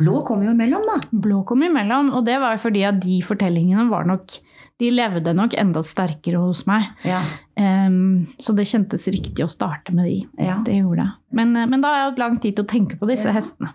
blå 0.00 0.20
kom 0.26 0.44
jo 0.44 0.52
imellom, 0.52 0.84
da. 0.88 0.98
Blå 1.10 1.42
kom 1.48 1.64
imellom, 1.66 2.12
og 2.16 2.26
det 2.28 2.36
var 2.42 2.60
fordi 2.62 2.84
at 2.88 3.00
de 3.02 3.20
fortellingene 3.24 3.88
var 3.92 4.08
nok 4.08 4.38
de 4.76 4.90
levde 4.92 5.32
nok 5.32 5.54
enda 5.56 5.80
sterkere 5.86 6.40
hos 6.42 6.64
meg. 6.68 6.90
Ja. 7.06 7.22
Um, 7.56 8.26
så 8.42 8.52
det 8.56 8.66
kjentes 8.68 9.06
riktig 9.08 9.46
å 9.46 9.48
starte 9.48 9.94
med 9.96 10.08
de. 10.10 10.18
Ja. 10.36 10.58
Det 10.66 10.76
gjorde 10.76 11.06
jeg. 11.06 11.16
Men, 11.38 11.54
eh, 11.56 11.68
men, 11.70 11.80
da 11.80 11.92
har 11.92 12.02
jeg 12.02 12.10
hatt 12.10 12.20
lang 12.20 12.36
tid 12.42 12.58
til 12.58 12.66
å 12.66 12.68
tenke 12.68 12.98
på 13.00 13.08
disse 13.08 13.30
ja. 13.30 13.36
hestene. 13.38 13.72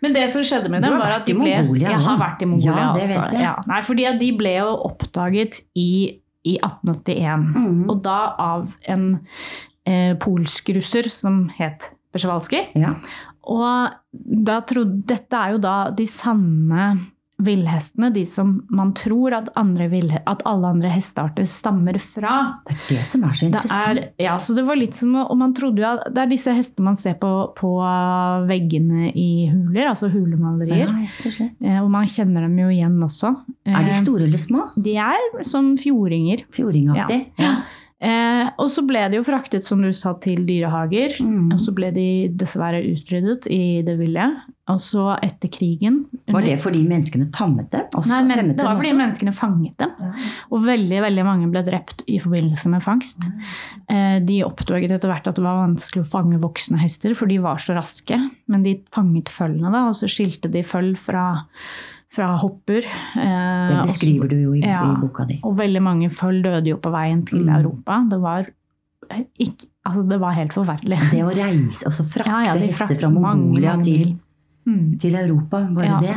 Men 0.00 0.14
det 0.14 0.28
som 0.32 0.44
skjedde 0.46 0.70
med 0.72 0.84
dem, 0.86 0.94
var 0.96 1.18
at 1.18 1.26
de 1.26 1.34
ble 1.34 1.50
Mongolia, 1.50 1.90
Jeg 1.90 2.04
har 2.06 2.20
vært 2.20 2.44
i 2.44 2.48
Mongolia 2.48 2.84
ja, 2.84 2.90
det 2.94 3.08
vet 3.10 3.36
jeg. 3.42 3.64
Nei, 3.66 3.80
fordi 3.88 4.06
de 4.20 4.30
ble 4.38 4.52
jo 4.54 4.70
oppdaget 4.86 5.60
i, 5.74 5.90
i 6.46 6.56
1881. 6.62 7.46
Mm. 7.56 7.80
Og 7.90 8.00
da 8.06 8.18
av 8.40 8.70
en 8.94 9.08
eh, 9.84 10.14
polsk-russer 10.22 11.10
som 11.12 11.48
het 11.58 11.90
Besjevalskij. 12.16 12.70
Ja. 12.80 12.94
Og 13.46 14.62
trodde, 14.66 15.02
dette 15.06 15.38
er 15.38 15.54
jo 15.54 15.60
da 15.62 15.76
de 15.94 16.06
sanne 16.10 16.88
villhestene, 17.36 18.08
de 18.14 18.22
som 18.28 18.52
man 18.72 18.94
tror 18.96 19.34
at, 19.36 19.50
ville, 19.92 20.20
at, 20.24 20.42
alle 20.48 20.70
andre 20.72 20.88
hestearter 20.94 21.44
stammer 21.48 21.98
fra. 22.00 22.62
Det 22.64 22.76
er 22.76 22.86
det 22.88 23.02
som 23.10 23.26
er 23.28 23.36
så 23.36 23.46
interessant. 23.48 24.00
Er, 24.00 24.08
ja, 24.24 24.38
så 24.40 24.56
det 24.56 24.64
var 24.64 24.80
litt 24.80 24.96
som, 24.96 25.12
om 25.20 25.38
man 25.44 25.52
trodde 25.56 25.82
jo 25.82 25.88
at 25.90 26.06
Det 26.14 26.22
er 26.22 26.30
disse 26.32 26.54
hestene 26.56 26.88
man 26.88 26.96
ser 27.00 27.18
på, 27.20 27.32
på 27.58 27.72
veggene 28.48 29.10
i 29.12 29.50
huler, 29.52 29.90
altså 29.92 30.08
hulemalerier. 30.12 30.88
Ja, 30.88 31.48
eh, 31.60 31.80
og 31.82 31.90
man 31.92 32.08
kjenner 32.08 32.48
dem 32.48 32.56
jo 32.62 32.70
igjen 32.72 32.96
også. 33.04 33.34
Er 33.68 33.84
de 33.84 33.92
eh, 33.92 34.00
store 34.00 34.30
eller 34.30 34.40
små? 34.40 34.70
De 34.80 34.96
er 34.96 35.42
som 35.44 35.74
fjordinger. 35.80 36.46
Fjordingaktig? 36.56 37.20
Ja. 37.36 37.50
ja. 37.50 37.84
Eh, 37.96 38.48
og 38.60 38.68
så 38.68 38.82
ble 38.84 39.06
de 39.08 39.16
jo 39.16 39.24
fraktet, 39.24 39.64
som 39.64 39.80
du 39.80 39.88
sa, 39.96 40.12
til 40.20 40.42
dyrehager. 40.48 41.16
Mm. 41.22 41.54
Og 41.54 41.62
så 41.64 41.72
ble 41.76 41.88
de 41.96 42.08
dessverre 42.36 42.82
utryddet 42.84 43.48
i 43.52 43.80
det 43.86 43.96
ville. 44.00 44.26
Og 44.66 44.80
så 44.82 45.12
etter 45.22 45.46
krigen 45.54 46.00
Var 46.26 46.42
det 46.42 46.56
fordi 46.58 46.80
menneskene 46.82 47.28
tammet 47.30 47.70
dem? 47.70 47.86
Nei, 48.10 48.18
men, 48.26 48.48
det 48.50 48.64
var 48.66 48.74
fordi 48.80 48.90
også? 48.90 48.98
menneskene 48.98 49.34
fanget 49.36 49.76
dem. 49.78 49.92
Ja. 50.02 50.30
Og 50.50 50.64
veldig 50.66 51.02
veldig 51.06 51.26
mange 51.28 51.50
ble 51.54 51.62
drept 51.68 52.02
i 52.10 52.18
forbindelse 52.22 52.72
med 52.74 52.84
fangst. 52.84 53.28
Mm. 53.30 53.44
Eh, 53.94 54.16
de 54.26 54.40
oppdaget 54.44 54.96
etter 54.98 55.12
hvert 55.12 55.30
at 55.30 55.38
det 55.38 55.46
var 55.46 55.62
vanskelig 55.62 56.04
å 56.04 56.10
fange 56.16 56.42
voksne 56.42 56.82
hester, 56.82 57.14
for 57.16 57.30
de 57.30 57.38
var 57.44 57.62
så 57.62 57.78
raske. 57.78 58.18
Men 58.50 58.66
de 58.66 58.80
fanget 58.94 59.32
følgene, 59.32 59.72
da, 59.72 59.86
og 59.92 59.96
så 60.00 60.10
skilte 60.10 60.52
de 60.52 60.66
føll 60.66 60.96
fra 61.00 61.30
fra 62.16 62.32
hopper. 62.40 62.86
Eh, 62.86 63.70
det 63.70 63.80
beskriver 63.90 64.30
du 64.32 64.36
jo 64.40 64.54
i, 64.56 64.62
ja, 64.64 64.82
i, 64.84 65.00
boka 65.00 65.26
di. 65.28 65.40
Og 65.46 65.56
veldig 65.58 65.82
mange 65.84 66.10
føll 66.14 66.42
døde 66.44 66.72
jo 66.72 66.78
på 66.82 66.92
veien 66.94 67.24
til 67.28 67.44
mm. 67.44 67.50
Europa. 67.58 67.98
Det 68.10 68.20
var, 68.22 68.48
ikke, 69.12 69.68
altså 69.86 70.06
det 70.12 70.20
var 70.22 70.38
helt 70.38 70.56
forferdelig. 70.56 71.00
Det 71.12 71.24
å 71.24 71.34
reise, 71.34 71.90
altså 71.90 72.06
frakte 72.08 72.32
ja, 72.48 72.54
ja, 72.54 72.56
hester 72.64 72.96
fra 73.02 73.12
Mongolia 73.12 73.76
til, 73.84 74.14
mm. 74.68 74.86
til, 75.02 75.20
Europa, 75.26 75.62
bare 75.76 76.00
det? 76.04 76.16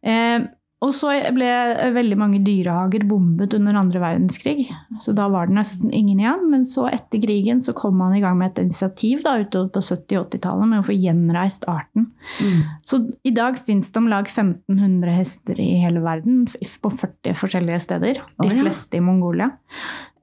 Eh, 0.00 0.38
og 0.80 0.94
så 0.96 1.12
ble 1.36 1.48
veldig 1.92 2.16
mange 2.16 2.38
dyrehager 2.40 3.02
bombet 3.08 3.52
under 3.56 3.76
andre 3.76 4.00
verdenskrig. 4.00 4.70
Så 5.04 5.12
da 5.16 5.26
var 5.28 5.50
det 5.50 5.58
nesten 5.58 5.90
ingen 5.92 6.22
igjen. 6.22 6.46
Men 6.48 6.62
så 6.68 6.86
etter 6.88 7.20
krigen 7.20 7.58
så 7.60 7.74
kom 7.76 7.98
man 8.00 8.14
i 8.16 8.22
gang 8.22 8.38
med 8.40 8.54
et 8.54 8.62
initiativ 8.62 9.20
da, 9.26 9.34
utover 9.42 9.68
på 9.74 9.82
70-80-tallet 9.84 10.70
med 10.70 10.80
å 10.80 10.86
få 10.86 10.96
gjenreist 10.96 11.66
arten. 11.68 12.06
Mm. 12.40 12.62
Så 12.88 13.02
i 13.28 13.32
dag 13.36 13.58
fins 13.66 13.90
det 13.92 14.00
om 14.00 14.08
lag 14.08 14.30
1500 14.30 15.18
hester 15.18 15.60
i 15.60 15.68
hele 15.82 16.00
verden 16.04 16.46
på 16.48 16.92
40 17.02 17.36
forskjellige 17.42 17.82
steder. 17.84 18.22
De 18.40 18.48
oh, 18.48 18.54
ja. 18.54 18.62
fleste 18.64 18.96
i 18.96 19.02
Mongolia. 19.04 19.50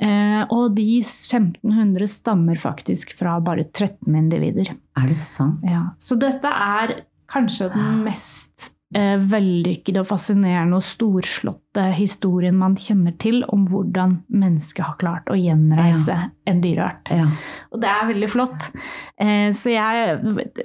Eh, 0.01 0.41
og 0.53 0.73
de 0.77 0.87
1500 1.03 2.09
stammer 2.09 2.57
faktisk 2.61 3.13
fra 3.19 3.37
bare 3.45 3.67
13 3.69 4.09
individer. 4.09 4.73
Er 4.97 5.13
det 5.13 5.19
sant? 5.21 5.61
Ja. 5.69 5.91
Så 6.01 6.17
dette 6.17 6.49
er 6.49 6.95
kanskje 7.29 7.69
den 7.75 8.01
mest 8.07 8.71
eh, 8.95 9.15
vellykkede 9.31 10.01
og 10.03 10.09
fascinerende 10.09 10.77
og 10.79 10.85
storslåtte 10.85 11.83
historien 11.97 12.55
man 12.57 12.77
kjenner 12.79 13.13
til 13.21 13.43
om 13.53 13.67
hvordan 13.69 14.21
mennesket 14.33 14.85
har 14.85 14.95
klart 15.01 15.29
å 15.29 15.35
gjenreise 15.37 16.15
ja. 16.15 16.29
en 16.49 16.61
dyreart. 16.63 17.11
Ja. 17.13 17.27
Og 17.73 17.81
det 17.83 17.89
er 17.91 18.07
veldig 18.09 18.29
flott. 18.31 18.69
Eh, 19.19 19.49
så 19.57 19.73
jeg, 19.73 20.15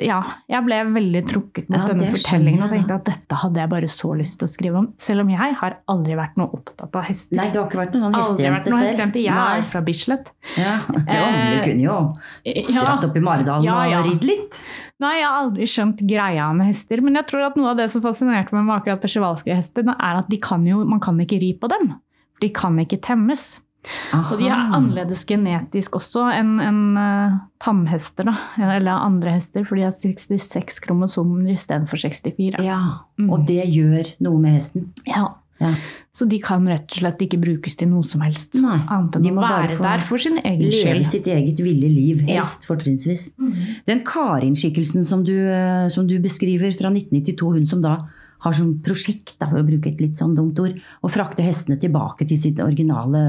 ja, 0.00 0.20
jeg 0.50 0.66
ble 0.68 0.78
veldig 0.94 1.24
trukket 1.28 1.72
mot 1.72 1.84
denne 1.90 2.12
fortellingen 2.14 2.64
og 2.66 2.72
tenkte 2.76 3.00
at 3.00 3.10
dette 3.10 3.40
hadde 3.42 3.62
jeg 3.64 3.72
bare 3.74 3.90
så 3.92 4.12
lyst 4.18 4.38
til 4.40 4.48
å 4.48 4.52
skrive 4.54 4.82
om. 4.84 4.88
Selv 5.02 5.26
om 5.26 5.34
jeg 5.34 5.58
har 5.60 5.80
aldri 5.92 6.16
vært 6.18 6.38
noe 6.40 6.52
opptatt 6.60 6.96
av 6.96 7.08
hester. 7.10 7.36
Nei, 7.40 7.50
du 7.52 7.60
har 7.60 7.68
ikke 7.68 7.82
vært 7.82 7.98
noen 7.98 8.16
hestejente 8.16 8.70
selv? 8.70 8.86
hestejente. 8.86 9.24
Jeg 9.26 9.58
er 9.58 9.68
fra 9.74 9.84
Bislett. 9.84 10.32
Ja, 10.56 10.78
eh, 11.02 11.28
Du 11.52 11.58
kunne 11.66 11.84
jo 11.84 11.98
dratt 12.78 13.04
opp 13.08 13.18
i 13.18 13.24
Maridalen 13.24 13.68
og 13.68 14.08
ridd 14.08 14.26
litt. 14.26 14.62
Nei, 15.02 15.16
jeg 15.18 15.26
har 15.26 15.40
aldri 15.40 15.66
skjønt 15.66 16.04
greia 16.06 16.46
med 16.56 16.70
hester. 16.70 17.02
Men 17.02 17.18
jeg 17.18 17.28
tror 17.30 17.48
at 17.48 17.58
noe 17.58 17.72
av 17.72 17.80
det 17.80 17.88
som 17.92 18.04
fascinerte 18.04 18.54
meg 18.54 18.68
med 18.68 18.76
akkurat 18.76 19.02
persivalske 19.02 19.56
hester, 19.58 19.88
er 19.92 20.22
at 20.22 20.38
kan 20.44 20.64
jo, 20.68 20.84
man 20.86 21.02
kan 21.02 21.18
ikke 21.22 21.40
ri 21.42 21.52
på 21.58 21.70
dem. 21.72 21.94
De 22.42 22.50
kan 22.54 22.78
ikke 22.82 23.00
temmes. 23.02 23.56
Aha. 24.14 24.30
Og 24.30 24.38
de 24.38 24.46
er 24.46 24.74
annerledes 24.76 25.24
genetisk 25.26 25.96
også 25.98 26.28
enn 26.36 26.52
en, 26.62 26.82
uh, 26.94 27.38
tamhester, 27.62 28.28
da. 28.28 28.36
Eller 28.62 28.94
andre 28.94 29.34
hester, 29.34 29.66
for 29.66 29.78
de 29.78 29.88
har 29.88 29.94
66 29.96 30.78
kromosomer 30.84 31.50
istedenfor 31.56 31.98
64. 31.98 32.62
Ja, 32.62 32.78
Og 33.18 33.42
mm. 33.42 33.46
det 33.48 33.64
gjør 33.74 34.12
noe 34.22 34.42
med 34.42 34.60
hesten? 34.60 34.92
Ja. 35.08 35.26
Ja. 35.62 35.72
Så 36.12 36.26
de 36.28 36.38
kan 36.42 36.64
rett 36.68 36.90
og 36.90 36.98
slett 36.98 37.22
ikke 37.24 37.38
brukes 37.40 37.78
til 37.78 37.88
noe 37.88 38.04
som 38.04 38.24
helst. 38.24 38.56
Nei, 38.60 38.78
annet 38.92 39.16
enn 39.16 39.38
å 39.38 39.44
være 39.44 39.78
der 39.80 40.02
for 40.04 40.20
sin 40.20 40.40
egen 40.42 40.64
leve 40.66 40.80
skyld. 40.80 40.98
Leve 40.98 41.10
sitt 41.12 41.28
eget 41.32 41.62
ville 41.64 41.88
liv, 41.88 42.24
helst 42.28 42.66
ja. 42.66 42.68
fortrinnsvis. 42.68 43.28
Mm. 43.40 43.54
Den 43.88 44.02
Karin-skikkelsen 44.08 45.06
som, 45.08 45.22
eh, 45.24 45.86
som, 45.94 46.08
du 46.08 46.18
beskriver 46.22 46.74
fra 46.76 46.92
1992, 46.92 47.52
hun 47.56 47.70
som 47.70 47.84
da 47.84 47.96
har 48.42 48.58
som 48.58 48.74
prosjekt, 48.84 49.36
da, 49.38 49.48
for 49.48 49.62
å 49.62 49.66
bruke 49.66 49.92
et 49.92 50.02
litt 50.02 50.20
sånn 50.20 50.34
dumt 50.36 50.58
ord, 50.60 50.76
å 51.00 51.12
frakte 51.12 51.46
hestene 51.46 51.78
tilbake 51.80 52.26
til 52.28 52.40
sitt 52.42 52.60
originale 52.60 53.22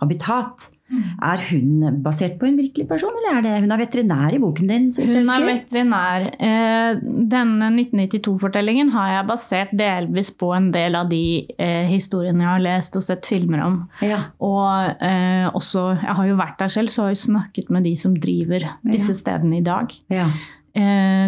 habitat. 0.00 0.70
Er 0.86 1.40
hun 1.48 2.02
basert 2.04 2.36
på 2.38 2.46
en 2.46 2.58
virkelig 2.60 2.86
person, 2.86 3.14
eller 3.18 3.38
er 3.38 3.42
det 3.42 3.54
Hun 3.64 3.72
er 3.74 3.80
veterinær 3.80 4.34
i 4.36 4.38
boken 4.38 4.68
din? 4.70 4.84
Hun 4.94 5.30
er 5.34 5.46
veterinær. 5.48 6.26
Eh, 6.38 7.00
denne 7.32 7.70
1992-fortellingen 7.74 8.92
har 8.94 9.10
jeg 9.16 9.26
basert 9.26 9.74
delvis 9.74 10.30
på 10.30 10.52
en 10.54 10.70
del 10.74 10.94
av 10.98 11.10
de 11.10 11.42
eh, 11.58 11.90
historiene 11.90 12.44
jeg 12.44 12.52
har 12.52 12.64
lest 12.68 13.00
og 13.00 13.06
sett 13.06 13.26
filmer 13.26 13.64
om. 13.66 13.80
Ja. 14.04 14.22
Og 14.38 15.02
eh, 15.02 15.48
også 15.50 15.88
Jeg 15.96 16.14
har 16.20 16.30
jo 16.30 16.38
vært 16.38 16.62
der 16.62 16.70
selv, 16.70 16.94
så 16.94 17.06
har 17.06 17.14
jeg 17.16 17.24
snakket 17.24 17.70
med 17.74 17.86
de 17.88 17.96
som 17.98 18.14
driver 18.14 18.70
disse 18.86 19.18
stedene 19.18 19.58
i 19.58 19.66
dag. 19.66 19.90
Ja. 20.12 20.30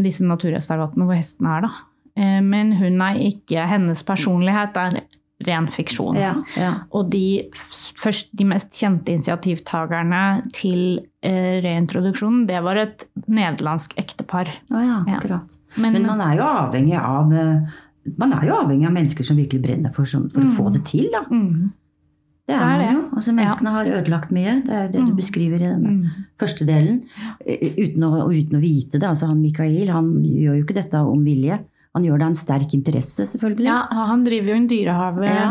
Disse 0.05 0.27
naturreservatene 0.29 1.07
hvor 1.09 1.17
hestene 1.17 1.55
er, 1.57 1.65
da. 1.65 2.41
Men 2.45 2.75
hun 2.77 3.01
er 3.01 3.17
ikke 3.31 3.65
Hennes 3.71 4.03
personlighet 4.05 4.77
er 4.77 4.99
ren 5.47 5.69
fiksjon. 5.71 6.17
Ja, 6.19 6.33
ja. 6.59 6.73
Og 6.97 7.11
de, 7.13 7.49
først, 7.99 8.33
de 8.39 8.47
mest 8.49 8.73
kjente 8.75 9.15
initiativtakerne 9.15 10.23
til 10.57 11.01
eh, 11.23 11.59
reintroduksjonen, 11.63 12.47
det 12.49 12.63
var 12.67 12.81
et 12.83 13.05
nederlandsk 13.31 13.95
ektepar. 14.01 14.51
Oh, 14.73 14.83
ja, 14.83 15.03
akkurat. 15.07 15.59
Men, 15.77 15.95
Men, 15.95 16.09
man 16.11 16.25
er 16.27 16.41
jo 16.41 16.49
avhengig 16.49 16.97
av 16.99 17.35
eh, 17.37 17.77
man 18.19 18.33
er 18.33 18.49
jo 18.49 18.57
avhengig 18.57 18.89
av 18.89 18.95
mennesker 18.95 19.27
som 19.27 19.39
virkelig 19.39 19.63
brenner 19.63 19.93
for, 19.95 20.09
for 20.09 20.41
mm. 20.43 20.49
å 20.49 20.57
få 20.57 20.73
det 20.75 20.83
til. 20.89 21.11
da. 21.13 21.23
Mm. 21.29 21.69
Det 22.49 22.57
er, 22.57 22.61
det 22.61 22.65
er 22.65 22.79
man 22.81 22.95
jo. 22.95 23.01
Altså, 23.19 23.33
menneskene 23.37 23.73
har 23.75 23.91
ødelagt 23.99 24.31
mye. 24.33 24.53
Det 24.65 24.77
er 24.77 24.87
det 24.93 25.03
mm. 25.03 25.09
du 25.11 25.19
beskriver 25.19 25.61
i 25.61 25.67
den 25.69 25.83
mm. 25.99 26.29
første 26.41 26.65
delen. 26.69 27.03
Eh, 27.45 27.75
uten 27.77 28.07
å, 28.09 28.13
uten 28.33 28.57
å, 28.57 28.63
vite 28.63 28.97
det. 28.97 29.05
Altså, 29.11 29.29
han 29.29 29.43
Mikael 29.43 29.93
han 29.93 30.15
gjør 30.25 30.57
jo 30.57 30.65
ikke 30.65 30.79
dette 30.79 31.03
om 31.05 31.27
vilje. 31.27 31.61
Han 31.97 32.05
gjør 32.05 32.21
det 32.21 32.27
av 32.27 32.35
en 32.35 32.39
sterk 32.39 32.77
interesse, 32.77 33.27
selvfølgelig. 33.33 33.67
Ja, 33.69 33.81
han 34.11 34.23
driver 34.27 34.53
jo 34.53 34.59
en 34.59 34.69
dyrehave 34.71 35.29
ja. 35.29 35.49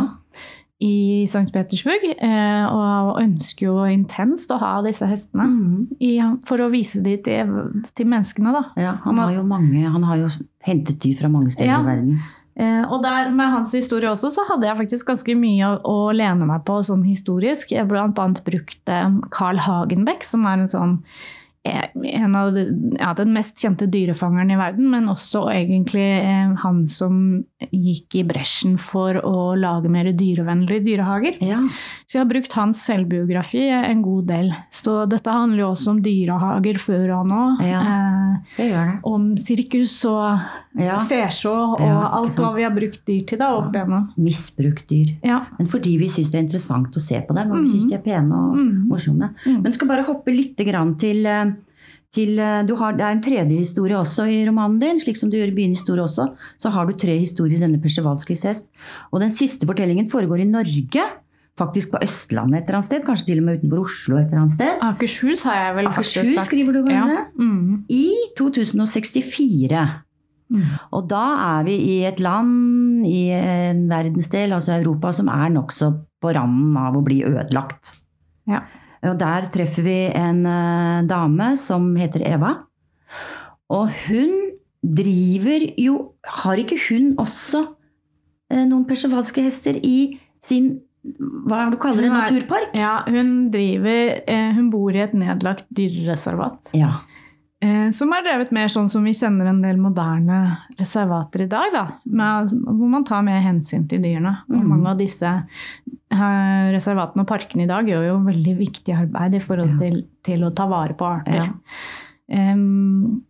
i 0.84 0.96
St. 1.26 1.48
Petersburg. 1.54 2.06
Eh, 2.14 2.66
og 2.72 3.22
ønsker 3.24 3.68
jo 3.68 3.86
intenst 3.92 4.54
å 4.54 4.60
ha 4.62 4.74
disse 4.86 5.10
hestene 5.10 5.48
mm. 5.50 6.42
for 6.48 6.64
å 6.64 6.72
vise 6.74 7.02
dem 7.04 7.22
til, 7.26 7.54
til, 7.94 8.10
menneskene. 8.10 8.54
Da. 8.56 8.66
Ja, 8.88 8.98
han 9.04 9.22
har 9.24 9.36
jo 9.36 9.46
mange, 9.48 9.86
han 9.86 10.08
har 10.08 10.22
jo 10.24 10.34
hentet 10.68 11.02
dyr 11.04 11.18
fra 11.22 11.32
mange 11.34 11.54
steder 11.56 11.74
ja. 11.74 11.82
i 11.82 11.90
verden. 11.90 12.20
Eh, 12.58 12.84
og 12.90 13.04
der 13.04 13.30
med 13.30 13.52
hans 13.54 13.74
historie 13.78 14.10
også, 14.10 14.32
så 14.34 14.46
hadde 14.50 14.66
jeg 14.66 14.80
faktisk 14.80 15.12
ganske 15.12 15.34
mye 15.38 15.68
å, 15.76 15.82
å 15.86 16.14
lene 16.16 16.48
meg 16.50 16.64
på 16.66 16.80
sånn 16.88 17.04
historisk. 17.06 17.74
Jeg 17.76 17.86
bl.a. 17.90 18.08
brukte 18.46 19.02
Carl 19.34 19.62
Hagenbeck, 19.62 20.26
som 20.26 20.48
er 20.50 20.64
en 20.64 20.72
sånn 20.72 20.96
en 21.68 22.36
av 22.38 22.58
ja, 22.58 23.12
den 23.18 23.34
mest 23.36 23.58
kjente 23.62 23.88
dyrefangeren 23.92 24.52
i 24.54 24.60
verden, 24.60 24.90
men 24.92 25.10
også 25.12 25.46
egentlig 25.54 26.06
eh, 26.20 26.54
han 26.64 26.84
som 26.92 27.22
gikk 27.72 28.20
i 28.20 28.24
bresjen 28.28 28.78
for 28.82 29.18
å 29.22 29.54
lage 29.60 29.92
mer 29.92 30.10
dyrevennlige 30.18 30.86
dyrehager. 30.86 31.40
Ja. 31.44 31.62
Så 32.08 32.20
jeg 32.20 32.24
har 32.24 32.32
brukt 32.32 32.58
hans 32.58 32.84
selvbiografi 32.88 33.66
en 33.74 34.04
god 34.06 34.30
del. 34.32 34.54
Så 34.74 35.00
dette 35.10 35.34
handler 35.34 35.66
jo 35.66 35.72
også 35.74 35.96
om 35.96 36.04
dyrehager 36.06 36.80
før 36.82 37.18
og 37.20 37.32
nå. 37.32 37.44
Ja, 37.68 37.84
det 38.58 38.70
gjør 38.70 38.94
det. 38.94 38.98
om 39.12 39.30
sirkus 39.42 40.00
og 40.08 40.48
ja. 40.82 40.98
fesjå 41.10 41.54
og 41.54 41.84
alt 41.84 42.40
hva 42.40 42.52
vi 42.56 42.66
har 42.66 42.74
brukt 42.76 43.04
dyr 43.08 43.24
til 43.30 43.42
da 43.42 43.52
opp 43.58 43.76
igjennom. 43.76 44.10
Misbrukt 44.22 44.90
dyr. 44.92 45.14
Men 45.24 45.70
fordi 45.72 45.98
vi 46.02 46.10
syns 46.14 46.34
det 46.34 46.42
er 46.42 46.48
interessant 46.48 46.98
å 46.98 47.04
se 47.04 47.22
på 47.26 47.38
dem, 47.38 47.54
og 47.54 47.64
vi 47.64 47.72
syns 47.74 47.88
mm. 47.88 47.92
de 47.92 47.98
er 47.98 48.04
pene 48.06 48.42
og 48.42 48.58
mm. 48.58 48.76
morsomme. 48.90 49.32
Mm. 49.46 49.62
Men 49.64 49.78
skal 49.78 49.92
bare 49.92 50.08
hoppe 50.08 50.36
litt 50.36 50.58
til 50.58 51.26
eh, 51.28 51.56
til, 52.16 52.40
eh, 52.40 52.78
har, 52.80 52.98
det 52.98 53.06
er 53.06 53.14
en 53.14 53.24
tredje 53.24 53.60
historie 53.60 53.98
også 53.98 54.28
i 54.32 54.42
romanen 54.48 54.80
din, 54.82 55.00
slik 55.02 55.20
som 55.20 55.30
du 55.30 55.38
gjør 55.38 55.52
i 55.52 55.58
Byen 55.58 55.76
historie 55.76 56.04
også. 56.04 56.30
Så 56.62 56.72
har 56.74 56.88
du 56.88 56.96
tre 56.98 57.18
historier 57.20 57.60
i 57.60 57.64
denne 57.66 57.82
Persevalskis 57.84 58.46
hest. 58.48 58.70
Og 59.12 59.22
den 59.24 59.34
siste 59.34 59.68
fortellingen 59.70 60.10
foregår 60.10 60.44
i 60.44 60.50
Norge. 60.50 61.06
Faktisk 61.58 61.92
på 61.96 62.02
Østlandet 62.06 62.62
et 62.62 62.68
eller 62.68 62.80
annet 62.80 62.90
sted. 62.90 63.06
Kanskje 63.06 63.30
til 63.32 63.42
og 63.42 63.48
med 63.48 63.60
utenfor 63.60 63.84
Oslo 63.84 64.18
et 64.20 64.28
eller 64.28 64.44
annet 64.44 64.56
sted. 64.56 64.84
Akershus 64.86 65.46
har 65.50 65.58
jeg 65.58 65.78
vel 65.80 65.90
Akershus, 65.90 66.14
faktisk 66.14 66.38
sagt. 66.38 66.50
skriver 66.52 66.78
du 66.78 66.82
om 66.84 66.92
ja. 66.94 67.24
mm. 67.34 67.72
I 67.90 68.08
2064. 68.38 69.86
Mm. 70.54 70.66
Og 70.96 71.08
da 71.12 71.24
er 71.44 71.68
vi 71.68 71.76
i 71.76 71.96
et 72.08 72.20
land, 72.24 73.06
i 73.08 73.28
en 73.36 73.86
verdensdel, 73.90 74.56
altså 74.56 74.78
Europa, 74.78 75.12
som 75.16 75.32
er 75.32 75.52
nokså 75.54 75.92
på 76.24 76.34
randen 76.36 76.78
av 76.80 76.98
å 76.98 77.04
bli 77.06 77.22
ødelagt. 77.28 77.96
Ja. 78.48 78.64
Og 79.08 79.18
der 79.20 79.50
treffer 79.54 79.86
vi 79.86 79.98
en 80.16 80.42
uh, 80.48 81.04
dame 81.08 81.52
som 81.62 81.92
heter 82.00 82.24
Eva. 82.26 82.56
Og 83.74 83.92
hun 84.08 84.34
driver 84.88 85.66
jo 85.80 85.94
Har 86.24 86.60
ikke 86.62 86.78
hun 86.88 87.10
også 87.20 87.64
uh, 87.68 88.64
noen 88.64 88.86
persevalske 88.88 89.44
hester 89.44 89.80
i 89.84 90.16
sin 90.44 90.78
hva 91.08 91.62
er 91.62 91.70
det 91.70 91.78
du 91.78 91.80
kaller 91.80 92.04
det, 92.04 92.12
naturpark? 92.12 92.74
Ja, 92.76 92.98
hun 93.08 93.48
driver 93.54 94.18
uh, 94.28 94.50
Hun 94.58 94.72
bor 94.74 94.96
i 94.96 95.04
et 95.06 95.14
nedlagt 95.16 95.68
dyrereservat. 95.78 96.74
Ja. 96.76 96.98
Eh, 97.58 97.90
som 97.90 98.12
er 98.14 98.22
drevet 98.22 98.52
mer 98.54 98.70
sånn 98.70 98.90
som 98.94 99.06
vi 99.08 99.16
kjenner 99.18 99.48
en 99.50 99.64
del 99.64 99.80
moderne 99.82 100.42
reservater 100.78 101.48
i 101.48 101.50
dag. 101.50 101.72
Da, 101.74 101.86
med, 102.06 102.52
hvor 102.68 102.92
man 102.92 103.06
tar 103.08 103.24
mer 103.26 103.42
hensyn 103.46 103.88
til 103.90 104.04
dyrene. 104.04 104.36
Og 104.52 104.60
mm. 104.60 104.68
mange 104.70 104.92
av 104.92 105.00
disse 105.02 105.32
uh, 105.32 106.66
reservatene 106.76 107.26
og 107.26 107.30
parkene 107.30 107.66
i 107.66 107.72
dag 107.72 107.90
gjør 107.90 108.12
jo 108.12 108.20
veldig 108.28 108.58
viktig 108.60 108.94
arbeid 108.94 109.40
i 109.40 109.42
forhold 109.42 109.80
til, 109.82 110.04
til 110.28 110.46
å 110.46 110.54
ta 110.54 110.70
vare 110.70 110.98
på 110.98 111.10
arter. 111.10 111.48
Ja. 111.48 112.54
Um, 112.54 113.24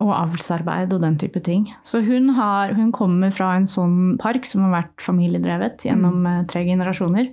og 0.00 0.12
avlsarbeid 0.12 0.92
og 0.92 1.00
den 1.04 1.16
type 1.20 1.40
ting. 1.44 1.70
Så 1.84 2.02
hun, 2.04 2.30
har, 2.36 2.72
hun, 2.76 2.90
kommer 2.96 3.32
fra 3.32 3.54
en 3.56 3.68
sånn 3.68 4.16
park 4.20 4.48
som 4.48 4.66
har 4.66 4.74
vært 4.74 5.04
familiedrevet 5.04 5.84
gjennom 5.88 6.20
mm. 6.24 6.48
tre 6.52 6.64
generasjoner. 6.68 7.28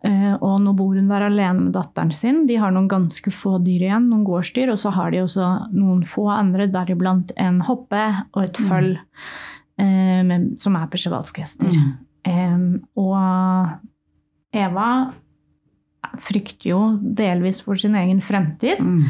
Eh, 0.00 0.34
og 0.40 0.62
nå 0.64 0.72
bor 0.78 0.96
hun 0.96 1.10
der 1.10 1.26
alene 1.26 1.66
med 1.66 1.74
datteren 1.76 2.12
sin. 2.16 2.44
De 2.48 2.56
har 2.60 2.72
noen 2.72 2.88
ganske 2.88 3.32
få 3.34 3.58
dyr 3.64 3.84
igjen, 3.84 4.08
noen 4.08 4.24
gårdsdyr. 4.24 4.72
Og 4.72 4.80
så 4.80 4.92
har 4.96 5.12
de 5.12 5.22
også 5.24 5.48
noen 5.76 6.04
få 6.08 6.26
andre, 6.32 6.70
deriblant 6.72 7.34
en 7.40 7.60
hoppe 7.68 8.04
og 8.32 8.44
et 8.46 8.60
mm. 8.60 8.68
føll 8.70 8.92
mm. 8.96 9.82
eh, 9.84 10.36
som 10.62 10.78
er 10.80 10.92
persjevalske 10.92 11.44
hester. 11.44 11.74
Mm. 11.74 11.90
Eh, 12.30 12.62
og 13.00 14.56
Eva 14.56 14.90
frykter 16.20 16.72
jo 16.72 16.80
delvis 17.00 17.60
for 17.62 17.78
sin 17.78 17.94
egen 17.94 18.22
fremtid, 18.24 18.80
mm. 18.82 19.02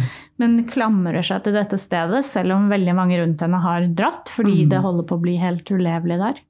men 0.42 0.58
klamrer 0.68 1.24
seg 1.24 1.44
til 1.44 1.54
dette 1.56 1.78
stedet, 1.80 2.20
selv 2.26 2.56
om 2.56 2.66
veldig 2.68 2.96
mange 2.98 3.16
rundt 3.22 3.40
henne 3.40 3.60
har 3.62 3.86
dratt, 3.96 4.28
fordi 4.28 4.64
mm. 4.64 4.72
det 4.74 4.82
holder 4.84 5.06
på 5.08 5.16
å 5.16 5.22
bli 5.22 5.38
helt 5.40 5.70
ulevelig 5.70 6.18
der. 6.20 6.42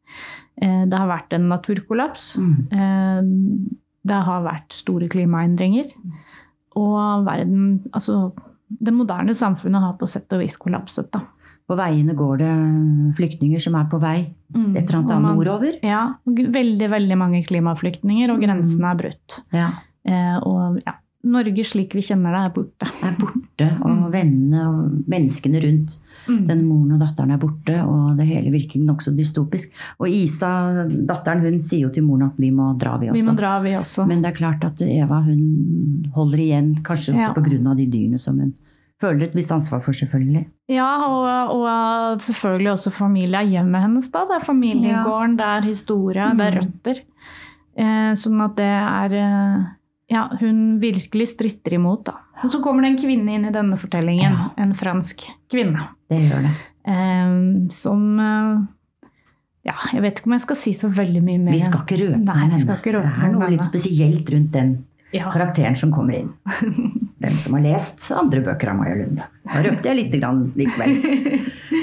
Eh, 0.64 0.82
det 0.90 0.96
har 0.96 1.12
vært 1.12 1.36
en 1.36 1.46
naturkollaps. 1.52 2.32
Mm. 2.40 2.56
Det 4.06 4.22
har 4.26 4.46
vært 4.46 4.72
store 4.74 5.10
klimaendringer. 5.12 5.90
Og 6.78 7.26
verden 7.26 7.82
Altså, 7.92 8.30
det 8.70 8.94
moderne 8.94 9.34
samfunnet 9.34 9.82
har 9.82 9.98
på 9.98 10.08
sett 10.08 10.30
og 10.32 10.42
vis 10.44 10.56
kollapset, 10.60 11.10
da. 11.12 11.24
På 11.70 11.76
veiene 11.78 12.16
går 12.18 12.40
det 12.40 12.54
flyktninger 13.18 13.62
som 13.62 13.76
er 13.78 13.84
på 13.90 14.00
vei 14.02 14.16
mm. 14.26 14.72
et 14.74 14.88
eller 14.88 14.96
annet 15.00 15.12
man, 15.22 15.36
nordover? 15.38 15.76
Ja. 15.86 16.00
Veldig, 16.26 16.88
veldig 16.90 17.18
mange 17.18 17.44
klimaflyktninger, 17.46 18.32
og 18.32 18.40
mm. 18.40 18.42
grensene 18.42 18.90
er 18.90 18.98
brutt. 18.98 19.36
Ja. 19.54 19.68
Eh, 20.02 20.36
og 20.48 20.80
ja, 20.82 20.96
Norge 21.20 21.64
slik 21.68 21.92
vi 21.92 22.00
kjenner 22.00 22.32
det, 22.32 22.40
er 22.46 22.52
borte. 22.54 22.86
Er 23.04 23.16
borte, 23.18 23.66
Og 23.84 23.90
mm. 23.90 24.04
vennene 24.14 24.62
og 24.70 25.10
menneskene 25.10 25.60
rundt 25.60 25.98
mm. 26.24 26.46
den 26.48 26.62
moren 26.64 26.94
og 26.96 27.02
datteren 27.02 27.34
er 27.34 27.40
borte. 27.42 27.74
Og 27.84 28.14
det 28.16 28.24
hele 28.30 28.52
virker 28.54 28.80
nokså 28.80 29.12
dystopisk. 29.18 29.74
Og 30.00 30.08
Isa, 30.08 30.52
datteren, 30.88 31.44
hun 31.44 31.60
sier 31.60 31.84
jo 31.84 31.92
til 31.92 32.06
moren 32.06 32.30
at 32.30 32.40
vi 32.40 32.48
må 32.54 32.70
dra, 32.80 32.94
vi 33.02 33.10
også. 33.12 33.20
Vi 33.20 33.26
må 33.28 33.36
dra, 33.36 33.52
vi 33.64 33.74
også. 33.76 34.06
Men 34.08 34.24
det 34.24 34.30
er 34.32 34.38
klart 34.38 34.64
at 34.64 34.80
Eva 34.86 35.20
hun 35.26 35.42
holder 36.16 36.44
igjen, 36.46 36.72
kanskje 36.86 37.12
også 37.12 37.28
ja. 37.28 37.34
pga. 37.36 37.74
de 37.82 37.88
dyrene 37.92 38.20
som 38.20 38.40
hun 38.40 38.54
føler 39.00 39.26
et 39.26 39.36
visst 39.36 39.52
ansvar 39.52 39.82
for, 39.84 39.96
selvfølgelig. 39.96 40.46
Ja, 40.72 40.88
og, 41.04 41.52
og 41.56 42.24
selvfølgelig 42.24 42.72
også 42.74 42.92
familie 42.92 43.40
er 43.40 43.52
hjemmet 43.58 43.84
hennes. 43.84 44.08
da. 44.12 44.24
Det 44.28 44.38
er 44.38 44.46
familiegården, 44.46 45.36
ja. 45.36 45.42
det 45.42 45.50
er 45.52 45.68
historie, 45.68 46.30
mm. 46.32 46.40
det 46.40 46.46
er 46.46 46.56
mm. 46.56 46.64
røtter. 46.64 47.04
Eh, 47.80 48.10
sånn 48.18 48.42
at 48.44 48.56
det 48.58 48.72
er 48.72 49.16
eh, 49.20 49.68
ja, 50.10 50.26
hun 50.40 50.80
virkelig 50.82 51.30
stritter 51.34 51.76
imot. 51.78 52.04
Da. 52.08 52.18
Og 52.42 52.50
så 52.52 52.60
kommer 52.64 52.84
det 52.84 52.92
en 52.92 53.00
kvinne 53.00 53.36
inn 53.36 53.46
i 53.48 53.54
denne 53.54 53.78
fortellingen. 53.80 54.36
Ja. 54.36 54.50
En 54.60 54.74
fransk 54.76 55.28
kvinne. 55.52 55.88
Det 56.10 56.20
gjør 56.24 56.46
det. 56.48 56.52
Eh, 56.90 57.32
som 57.76 58.04
Ja, 59.60 59.74
jeg 59.92 60.00
vet 60.02 60.18
ikke 60.18 60.30
om 60.30 60.34
jeg 60.38 60.46
skal 60.46 60.56
si 60.56 60.70
så 60.74 60.88
veldig 60.88 61.20
mye 61.22 61.40
mer. 61.42 61.54
Vi 61.54 61.60
skal 61.62 61.84
ikke 61.84 61.98
røpe 62.00 62.22
Nei, 62.24 62.46
vi 62.54 62.62
skal 62.62 62.78
ikke 62.78 62.94
røpe 62.96 63.10
Det 63.12 63.26
er 63.26 63.34
noe 63.34 63.50
litt 63.52 63.66
spesielt 63.66 64.30
rundt 64.32 64.54
den 64.56 64.70
ja. 65.12 65.30
karakteren 65.32 65.76
som 65.76 65.92
kommer 65.92 66.16
inn. 66.20 66.32
Den 67.20 67.36
som 67.36 67.56
har 67.58 67.64
lest 67.66 68.06
andre 68.16 68.40
bøker 68.44 68.70
av 68.72 68.78
Maja 68.78 68.96
Lunde. 68.96 69.26
Da 69.44 69.62
røpte 69.64 69.90
jeg 69.90 69.98
lite 69.98 70.20
grann 70.22 70.38
likevel. 70.56 70.94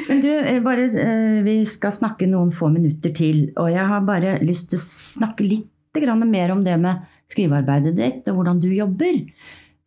Men 0.07 0.21
du, 0.23 0.31
eh, 0.33 0.57
bare, 0.65 0.87
eh, 0.89 1.41
vi 1.45 1.59
skal 1.69 1.93
snakke 1.93 2.29
noen 2.29 2.49
få 2.55 2.71
minutter 2.73 3.13
til. 3.13 3.51
Og 3.55 3.69
jeg 3.69 3.85
har 3.91 4.01
bare 4.07 4.39
lyst 4.41 4.71
til 4.71 4.79
å 4.79 4.87
snakke 4.87 5.45
litt 5.45 5.73
mer 5.97 6.51
om 6.53 6.63
det 6.63 6.75
med 6.77 7.05
skrivearbeidet 7.31 7.95
ditt, 7.97 8.27
og 8.31 8.39
hvordan 8.39 8.61
du 8.63 8.69
jobber. 8.71 9.23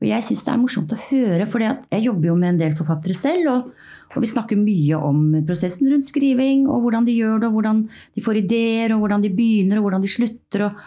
Og 0.01 0.09
jeg 0.09 0.25
syns 0.25 0.43
det 0.47 0.53
er 0.53 0.61
morsomt 0.63 0.93
å 0.97 1.01
høre, 1.11 1.47
for 1.51 1.61
jeg 1.61 2.05
jobber 2.07 2.31
jo 2.31 2.39
med 2.41 2.55
en 2.55 2.61
del 2.63 2.77
forfattere 2.79 3.17
selv. 3.17 3.51
Og, 3.53 3.91
og, 4.15 4.19
vi 4.25 4.31
snakker 4.31 4.57
mye 4.57 4.97
om 4.97 5.21
prosessen 5.49 5.91
rundt 5.93 6.09
skriving, 6.09 6.65
og 6.71 6.87
hvordan 6.87 7.09
de 7.09 7.19
gjør 7.19 7.43
det, 7.43 7.51
og 7.51 7.59
hvordan 7.59 7.85
de 8.17 8.25
får 8.25 8.41
ideer, 8.41 8.95
og 8.95 9.05
hvordan 9.05 9.25
de 9.27 9.33
begynner, 9.37 9.81
og 9.81 9.89
hvordan 9.89 10.05
de 10.07 10.13
slutter. 10.13 10.67
og, 10.71 10.85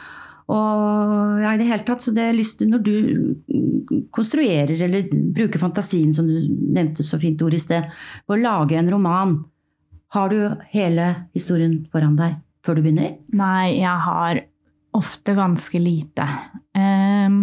og 0.54 1.44
ja, 1.44 1.54
i 1.54 1.62
det 1.62 1.70
hele 1.70 1.86
tatt, 1.88 2.04
så 2.04 2.14
det 2.16 2.26
er 2.26 2.36
lyst 2.36 2.58
til 2.60 2.74
Når 2.74 2.82
du 2.84 2.96
konstruerer 4.14 4.82
eller 4.82 5.08
bruker 5.12 5.62
fantasien, 5.62 6.14
som 6.14 6.28
du 6.28 6.50
nevnte 6.74 7.06
så 7.06 7.20
fint 7.22 7.42
ord 7.46 7.54
i 7.54 7.62
sted, 7.62 7.86
på 8.26 8.34
å 8.34 8.42
lage 8.42 8.80
en 8.80 8.90
roman, 8.92 9.38
har 10.14 10.30
du 10.30 10.58
hele 10.74 11.08
historien 11.34 11.84
foran 11.94 12.18
deg 12.18 12.42
før 12.66 12.78
du 12.78 12.86
begynner? 12.86 13.16
Nei, 13.34 13.78
jeg 13.78 14.04
har 14.08 14.42
ofte 14.98 15.36
ganske 15.38 15.80
lite. 15.82 16.28
Um, 16.76 17.40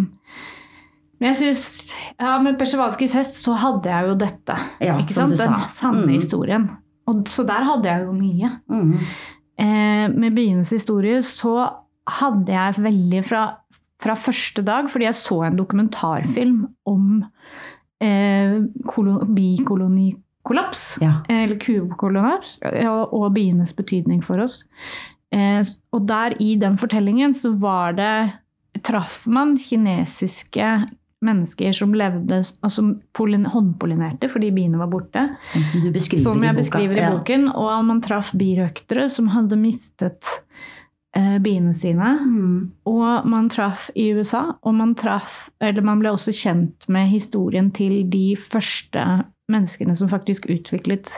men 1.21 1.29
jeg 1.29 1.37
synes, 1.37 1.95
ja, 2.17 2.39
Med 2.41 2.57
Persjevalskijs 2.57 3.13
hest 3.13 3.43
så 3.43 3.53
hadde 3.61 3.91
jeg 3.91 4.09
jo 4.09 4.15
dette. 4.23 4.55
Ja, 4.81 4.97
ikke 4.97 5.13
sant? 5.13 5.37
Den 5.37 5.53
sanne 5.69 6.07
mm. 6.07 6.15
historien. 6.15 6.69
Og, 7.09 7.21
så 7.29 7.45
der 7.45 7.67
hadde 7.67 7.91
jeg 7.91 8.07
jo 8.07 8.15
mye. 8.15 8.49
Mm. 8.71 8.95
Uh, 9.61 10.07
med 10.17 10.35
Bienes 10.35 10.73
historie 10.73 11.21
så 11.25 11.69
hadde 12.09 12.53
jeg 12.55 12.81
veldig 12.81 13.21
fra, 13.25 13.43
fra, 14.01 14.15
første 14.17 14.65
dag, 14.65 14.89
fordi 14.89 15.05
jeg 15.05 15.19
så 15.19 15.43
en 15.45 15.59
dokumentarfilm 15.59 16.63
om 16.89 17.23
eh, 18.01 18.57
bikolonikollaps, 19.35 20.97
ja. 21.03 21.13
eller 21.29 21.59
kubekollaps, 21.61 22.57
og 23.13 23.33
bienes 23.37 23.73
betydning 23.77 24.25
for 24.25 24.41
oss. 24.41 24.63
Eh, 25.31 25.61
og 25.95 26.07
der 26.09 26.35
i 26.43 26.55
den 26.59 26.77
fortellingen 26.79 27.35
så 27.37 27.53
var 27.59 27.97
det 27.99 28.13
Traff 28.81 29.25
man 29.27 29.57
kinesiske 29.59 30.67
mennesker 31.21 31.73
som 31.75 31.93
levde 31.93 32.39
altså 32.63 32.85
håndpollinerte 33.53 34.29
fordi 34.31 34.51
biene 34.55 34.79
var 34.79 34.89
borte. 34.91 35.27
Sånn 35.51 35.65
som 35.69 35.83
du 35.83 35.91
beskriver 35.93 36.23
som 36.25 36.45
jeg 36.45 36.55
i 36.55 36.59
beskriver 36.61 36.97
i 37.01 37.09
boken. 37.13 37.49
Ja. 37.51 37.55
Og 37.61 37.85
man 37.85 38.01
traff 38.03 38.31
birøktere 38.37 39.07
som 39.11 39.29
hadde 39.35 39.59
mistet 39.59 40.31
eh, 41.17 41.37
biene 41.43 41.75
sine. 41.77 42.15
Mm. 42.23 42.55
Og 42.89 43.27
man 43.29 43.51
traff 43.53 43.91
i 43.93 44.09
USA, 44.17 44.47
og 44.61 44.77
man 44.79 44.95
traff 44.97 45.49
Eller 45.61 45.85
man 45.85 46.01
ble 46.01 46.15
også 46.15 46.33
kjent 46.33 46.87
med 46.89 47.11
historien 47.11 47.69
til 47.75 48.01
de 48.09 48.31
første 48.39 49.05
menneskene 49.51 49.95
som 49.99 50.09
faktisk 50.09 50.47
utviklet 50.49 51.11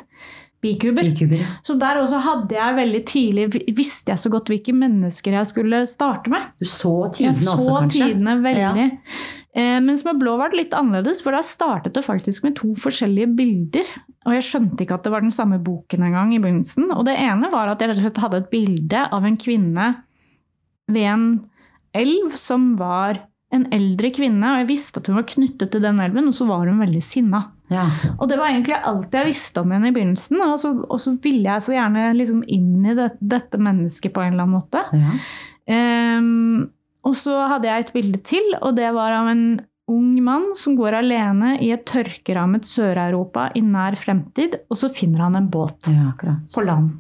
bikuber. 0.63 1.05
bikuber. 1.11 1.43
Så 1.67 1.75
der 1.79 1.99
også 2.01 2.21
hadde 2.23 2.57
jeg 2.57 2.77
veldig 2.79 3.03
tidlig 3.09 3.45
Visste 3.77 4.13
jeg 4.13 4.23
så 4.23 4.31
godt 4.33 4.51
hvilke 4.51 4.75
mennesker 4.75 5.37
jeg 5.37 5.49
skulle 5.51 5.83
starte 5.89 6.31
med. 6.33 6.51
Du 6.61 6.67
så 6.69 6.95
tidene 7.13 7.43
jeg 7.43 7.53
også, 7.53 7.79
kanskje? 7.83 7.99
Jeg 7.99 8.09
så 8.09 8.11
tidene 8.13 8.37
veldig. 8.43 8.87
Ja. 8.89 9.31
Eh, 9.53 9.77
mens 9.85 10.01
med 10.07 10.17
blå 10.17 10.33
var 10.39 10.49
det 10.49 10.63
litt 10.63 10.73
annerledes, 10.73 11.21
for 11.21 11.35
da 11.35 11.43
startet 11.45 11.93
det 11.93 12.05
faktisk 12.05 12.45
med 12.47 12.55
to 12.57 12.71
forskjellige 12.81 13.29
bilder. 13.37 13.91
Og 14.25 14.37
jeg 14.37 14.47
skjønte 14.47 14.85
ikke 14.85 14.97
at 14.97 15.05
det 15.05 15.13
var 15.13 15.25
den 15.25 15.35
samme 15.35 15.59
boken 15.61 16.07
engang 16.07 16.33
i 16.33 16.41
begynnelsen. 16.41 16.87
Og 16.95 17.05
det 17.05 17.19
ene 17.21 17.51
var 17.53 17.69
at 17.69 17.83
jeg 17.83 17.91
rett 17.91 18.01
og 18.01 18.07
slett 18.07 18.23
hadde 18.23 18.41
et 18.41 18.49
bilde 18.53 19.03
av 19.13 19.27
en 19.27 19.37
kvinne 19.37 19.91
ved 20.93 21.09
en 21.11 21.27
elv 21.93 22.33
som 22.41 22.73
var 22.79 23.21
en 23.53 23.67
eldre 23.75 24.09
kvinne, 24.15 24.49
og 24.49 24.63
jeg 24.63 24.69
visste 24.71 25.01
at 25.01 25.09
hun 25.09 25.19
var 25.19 25.27
knyttet 25.29 25.69
til 25.69 25.83
den 25.83 26.01
elven, 26.01 26.31
og 26.31 26.33
så 26.33 26.47
var 26.49 26.65
hun 26.65 26.81
veldig 26.81 27.03
sinna. 27.05 27.43
Ja. 27.73 27.87
Og 28.17 28.27
det 28.29 28.37
var 28.39 28.51
egentlig 28.51 28.77
alt 28.77 29.15
jeg 29.17 29.29
visste 29.31 29.63
om 29.63 29.73
henne 29.73 29.89
i 29.89 29.95
begynnelsen. 29.95 30.39
Og 30.45 30.55
så, 30.61 30.71
og 30.85 31.01
så 31.01 31.15
ville 31.23 31.49
jeg 31.49 31.65
så 31.65 31.75
gjerne 31.75 32.05
liksom 32.19 32.45
inn 32.45 32.85
i 32.85 32.95
det, 32.97 33.09
dette 33.19 33.59
mennesket 33.61 34.13
på 34.13 34.23
en 34.23 34.35
eller 34.35 34.47
annen 34.47 34.57
måte. 34.59 34.85
Ja. 34.93 35.17
Um, 35.73 36.71
og 37.03 37.15
så 37.19 37.35
hadde 37.51 37.67
jeg 37.67 37.83
et 37.83 37.93
bilde 37.95 38.19
til, 38.27 38.49
og 38.61 38.77
det 38.77 38.89
var 38.95 39.15
av 39.17 39.29
en 39.31 39.45
ung 39.91 40.13
mann 40.23 40.53
som 40.55 40.77
går 40.79 40.95
alene 41.01 41.57
i 41.63 41.73
et 41.75 41.83
tørkerammet 41.89 42.67
Sør-Europa 42.69 43.49
i 43.59 43.63
nær 43.65 43.97
fremtid, 43.99 44.55
og 44.71 44.79
så 44.79 44.87
finner 44.93 45.25
han 45.25 45.35
en 45.39 45.49
båt 45.51 45.89
ja, 45.91 46.13
på 46.15 46.63
land. 46.63 46.93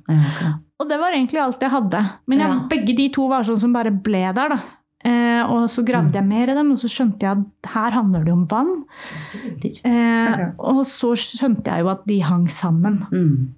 og 0.83 0.89
det 0.89 0.99
var 0.99 1.15
egentlig 1.15 1.39
alt 1.39 1.63
jeg 1.63 1.71
hadde. 1.71 2.01
Men 2.27 2.43
jeg, 2.43 2.61
begge 2.73 2.95
de 2.97 3.07
to 3.15 3.29
var 3.31 3.47
sånn 3.47 3.61
som 3.61 3.75
bare 3.75 3.93
ble 3.95 4.25
der. 4.35 4.57
da. 4.57 4.59
Eh, 5.03 5.41
og 5.51 5.65
så 5.71 5.83
gravde 5.83 6.15
jeg 6.15 6.27
mer 6.27 6.51
i 6.51 6.55
dem, 6.55 6.71
og 6.71 6.79
så 6.79 6.87
skjønte 6.91 7.27
jeg 7.27 7.41
at 7.41 7.71
her 7.73 7.95
handler 7.97 8.23
det 8.23 8.33
om 8.33 8.45
vann. 8.51 8.71
Eh, 9.83 10.45
og 10.57 10.83
så 10.87 11.11
skjønte 11.19 11.67
jeg 11.73 11.83
jo 11.83 11.91
at 11.91 12.05
de 12.07 12.19
hang 12.23 12.47
sammen. 12.51 13.01
Mm. 13.11 13.53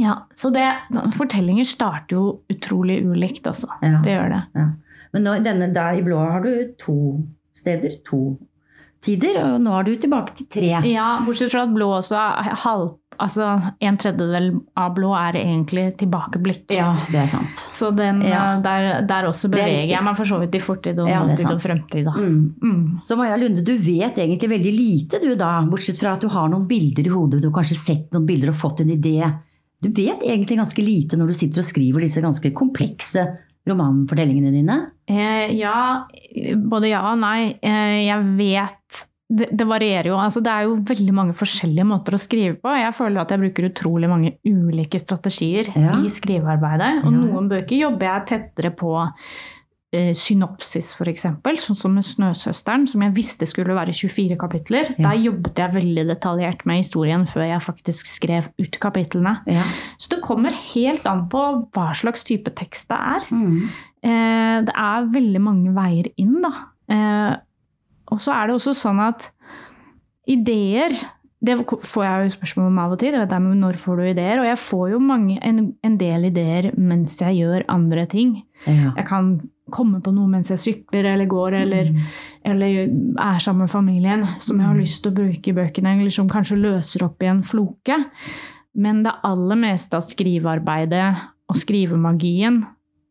Ja, 0.00 0.14
Så 0.34 0.48
det, 0.54 0.64
fortellinger 1.12 1.66
starter 1.68 2.16
jo 2.16 2.22
utrolig 2.48 3.02
ulikt, 3.04 3.44
altså. 3.46 3.68
Ja. 3.84 3.98
Det 4.00 4.14
gjør 4.14 4.30
det. 4.32 4.44
Ja. 4.56 4.68
Men 5.12 5.26
nå, 5.26 5.34
denne 5.44 5.68
der 5.74 5.98
i 5.98 6.04
blå 6.06 6.20
har 6.22 6.40
du 6.46 6.72
to 6.80 6.96
steder. 7.56 7.98
To 8.08 8.38
tider, 9.04 9.36
og 9.42 9.60
nå 9.64 9.74
er 9.76 9.88
du 9.88 9.94
tilbake 10.00 10.36
til 10.38 10.48
tre. 10.52 10.72
Ja, 10.88 11.18
bortsett 11.26 11.52
fra 11.52 11.66
at 11.66 11.74
blå 11.74 11.90
også 11.98 12.16
er 12.16 12.54
halv, 12.64 12.94
altså, 13.22 13.48
en 13.80 13.98
tredjedel 14.00 14.50
av 14.78 14.94
blå 14.96 15.10
er 15.18 15.38
egentlig 15.40 15.84
tilbakeblikk. 16.00 16.64
Ja, 16.74 16.92
det 17.12 17.20
er 17.22 17.28
sant. 17.30 17.62
Så 17.76 17.90
den, 17.96 18.22
ja. 18.26 18.56
der, 18.64 18.88
der, 19.08 19.28
også 19.30 19.50
beveger 19.52 19.90
jeg 19.90 20.06
meg 20.06 20.16
for 20.18 20.28
så 20.28 20.40
vidt 20.42 20.56
i 20.56 20.62
fortid 20.64 20.98
og 21.02 21.10
ja, 21.10 21.20
nåtid 21.26 21.50
og 21.52 21.60
fremtid. 21.62 22.08
Mm. 22.16 22.40
Mm. 22.62 22.80
Så 23.06 23.18
Maja 23.20 23.36
Lunde, 23.40 23.64
du 23.66 23.74
vet 23.76 24.18
egentlig 24.18 24.50
veldig 24.54 24.74
lite 24.74 25.20
du 25.22 25.30
da, 25.38 25.52
bortsett 25.68 26.00
fra 26.00 26.16
at 26.16 26.24
du 26.24 26.30
har 26.32 26.48
noen 26.52 26.66
bilder 26.70 27.06
i 27.06 27.12
hodet, 27.12 27.42
du 27.42 27.50
har 27.50 27.58
kanskje 27.60 27.78
sett 27.80 28.10
noen 28.16 28.26
bilder 28.28 28.54
og 28.54 28.60
fått 28.60 28.82
en 28.84 28.94
idé. 28.96 29.20
Du 29.80 29.88
vet 29.88 30.24
egentlig 30.24 30.58
ganske 30.60 30.84
lite 30.84 31.20
når 31.20 31.32
du 31.32 31.38
sitter 31.38 31.62
og 31.62 31.68
skriver 31.68 32.04
disse 32.04 32.24
ganske 32.24 32.52
komplekse 32.56 33.24
romanfortellingene 33.68 34.52
dine? 34.54 34.76
Eh, 35.10 35.52
ja, 35.58 36.06
både 36.56 36.90
ja 36.92 37.04
og 37.12 37.20
nei. 37.22 37.54
Eh, 37.60 38.00
jeg 38.06 38.34
vet 38.38 39.04
det, 39.30 39.46
det, 39.54 39.66
varierer 39.68 40.10
jo. 40.10 40.18
Altså, 40.18 40.42
det 40.42 40.50
er 40.50 40.66
jo 40.66 40.80
veldig 40.88 41.14
mange 41.14 41.36
forskjellige 41.38 41.86
måter 41.86 42.16
å 42.16 42.20
skrive 42.20 42.56
på. 42.58 42.72
Jeg 42.74 42.96
føler 42.96 43.22
at 43.22 43.30
jeg 43.30 43.42
bruker 43.44 43.68
utrolig 43.70 44.10
mange 44.10 44.34
ulike 44.46 44.98
strategier 44.98 45.70
ja. 45.76 45.94
i 46.02 46.10
skrivearbeidet. 46.10 47.04
Og 47.04 47.12
ja. 47.12 47.16
noen 47.16 47.48
bøker 47.50 47.78
jobber 47.78 48.08
jeg 48.08 48.26
tettere 48.32 48.72
på 48.74 48.96
eh, 49.94 50.10
synopsis, 50.18 50.88
f.eks. 50.96 51.28
Sånn 51.62 51.78
som 51.78 51.94
med 51.94 52.06
'Snøsøsteren', 52.08 52.88
som 52.90 53.04
jeg 53.06 53.14
visste 53.14 53.46
skulle 53.46 53.76
være 53.78 53.94
24 53.94 54.38
kapitler. 54.40 54.90
Ja. 54.96 55.04
Der 55.06 55.22
jobbet 55.28 55.62
jeg 55.62 55.76
veldig 55.76 56.04
detaljert 56.10 56.64
med 56.66 56.82
historien 56.82 57.26
før 57.30 57.46
jeg 57.46 57.66
faktisk 57.68 58.10
skrev 58.10 58.48
ut 58.58 58.80
kapitlene. 58.82 59.36
Så 59.94 60.10
det 60.10 60.24
kommer 60.26 60.56
helt 60.72 61.06
an 61.06 61.28
på 61.30 61.44
hva 61.70 61.92
slags 61.94 62.26
type 62.26 62.50
tekst 62.58 62.90
det 62.90 62.98
er. 62.98 63.30
Mm. 63.30 63.70
Eh, 64.02 64.58
det 64.66 64.74
er 64.74 65.14
veldig 65.14 65.44
mange 65.44 65.76
veier 65.78 66.10
inn, 66.18 66.40
da. 66.42 66.52
Eh, 66.90 67.38
og 68.10 68.20
så 68.22 68.34
er 68.36 68.48
det 68.48 68.58
også 68.58 68.74
sånn 68.76 69.00
at 69.02 69.30
ideer 70.30 70.94
det 71.40 71.54
får 71.64 72.02
jeg 72.04 72.24
jo 72.26 72.32
spørsmål 72.34 72.66
om 72.68 72.80
av 72.82 72.94
og 72.94 73.00
til. 73.00 73.14
Det 73.16 73.38
med 73.40 73.62
når 73.62 73.78
får 73.80 73.96
du 73.96 74.02
ideer? 74.10 74.42
Og 74.42 74.48
jeg 74.50 74.60
får 74.60 74.82
jo 74.92 74.98
mange, 75.00 75.38
en, 75.40 75.62
en, 75.86 75.96
del 76.00 76.28
ideer 76.28 76.68
mens 76.76 77.16
jeg 77.22 77.38
gjør 77.38 77.64
andre 77.72 78.04
ting. 78.10 78.34
Ja. 78.66 78.92
Jeg 78.98 79.06
kan 79.08 79.32
komme 79.72 80.02
på 80.04 80.12
noe 80.12 80.28
mens 80.28 80.50
jeg 80.52 80.60
sykler 80.60 81.08
eller 81.14 81.30
går 81.30 81.56
eller, 81.62 81.92
mm. 81.94 82.04
eller, 82.52 82.78
er 83.24 83.40
sammen 83.40 83.64
med 83.64 83.72
familien 83.72 84.26
som 84.42 84.58
jeg 84.58 84.66
har 84.66 84.76
mm. 84.76 84.82
lyst 84.82 85.00
til 85.00 85.14
å 85.14 85.16
bruke 85.16 85.52
i 85.52 85.56
bøkene, 85.56 85.96
eller 85.96 86.12
som 86.12 86.28
kanskje 86.28 86.60
løser 86.60 87.06
opp 87.08 87.24
i 87.24 87.32
en 87.32 87.44
floke. 87.46 88.02
Men 88.76 89.04
det 89.06 89.16
aller 89.24 89.64
meste 89.64 89.96
av 89.96 90.04
skrivearbeidet 90.04 91.08
og 91.50 91.58
skrivemagien, 91.58 92.66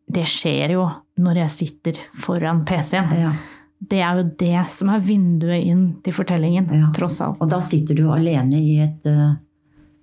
det 0.10 0.30
skjer 0.30 0.78
jo 0.78 0.86
når 1.20 1.48
jeg 1.48 1.56
sitter 1.56 2.04
foran 2.14 2.62
PC-en. 2.68 3.16
Ja 3.18 3.34
det 3.80 4.02
er 4.04 4.20
jo 4.20 4.26
det 4.40 4.64
som 4.74 4.92
er 4.92 5.04
vinduet 5.04 5.64
inn 5.64 5.84
til 6.04 6.16
fortellingen, 6.16 6.68
ja. 6.76 6.90
tross 6.96 7.22
alt. 7.24 7.40
Og 7.40 7.52
da 7.52 7.62
sitter 7.64 7.96
du 7.96 8.10
alene 8.12 8.60
i 8.60 8.76
et 8.84 9.08
uh, 9.08 9.38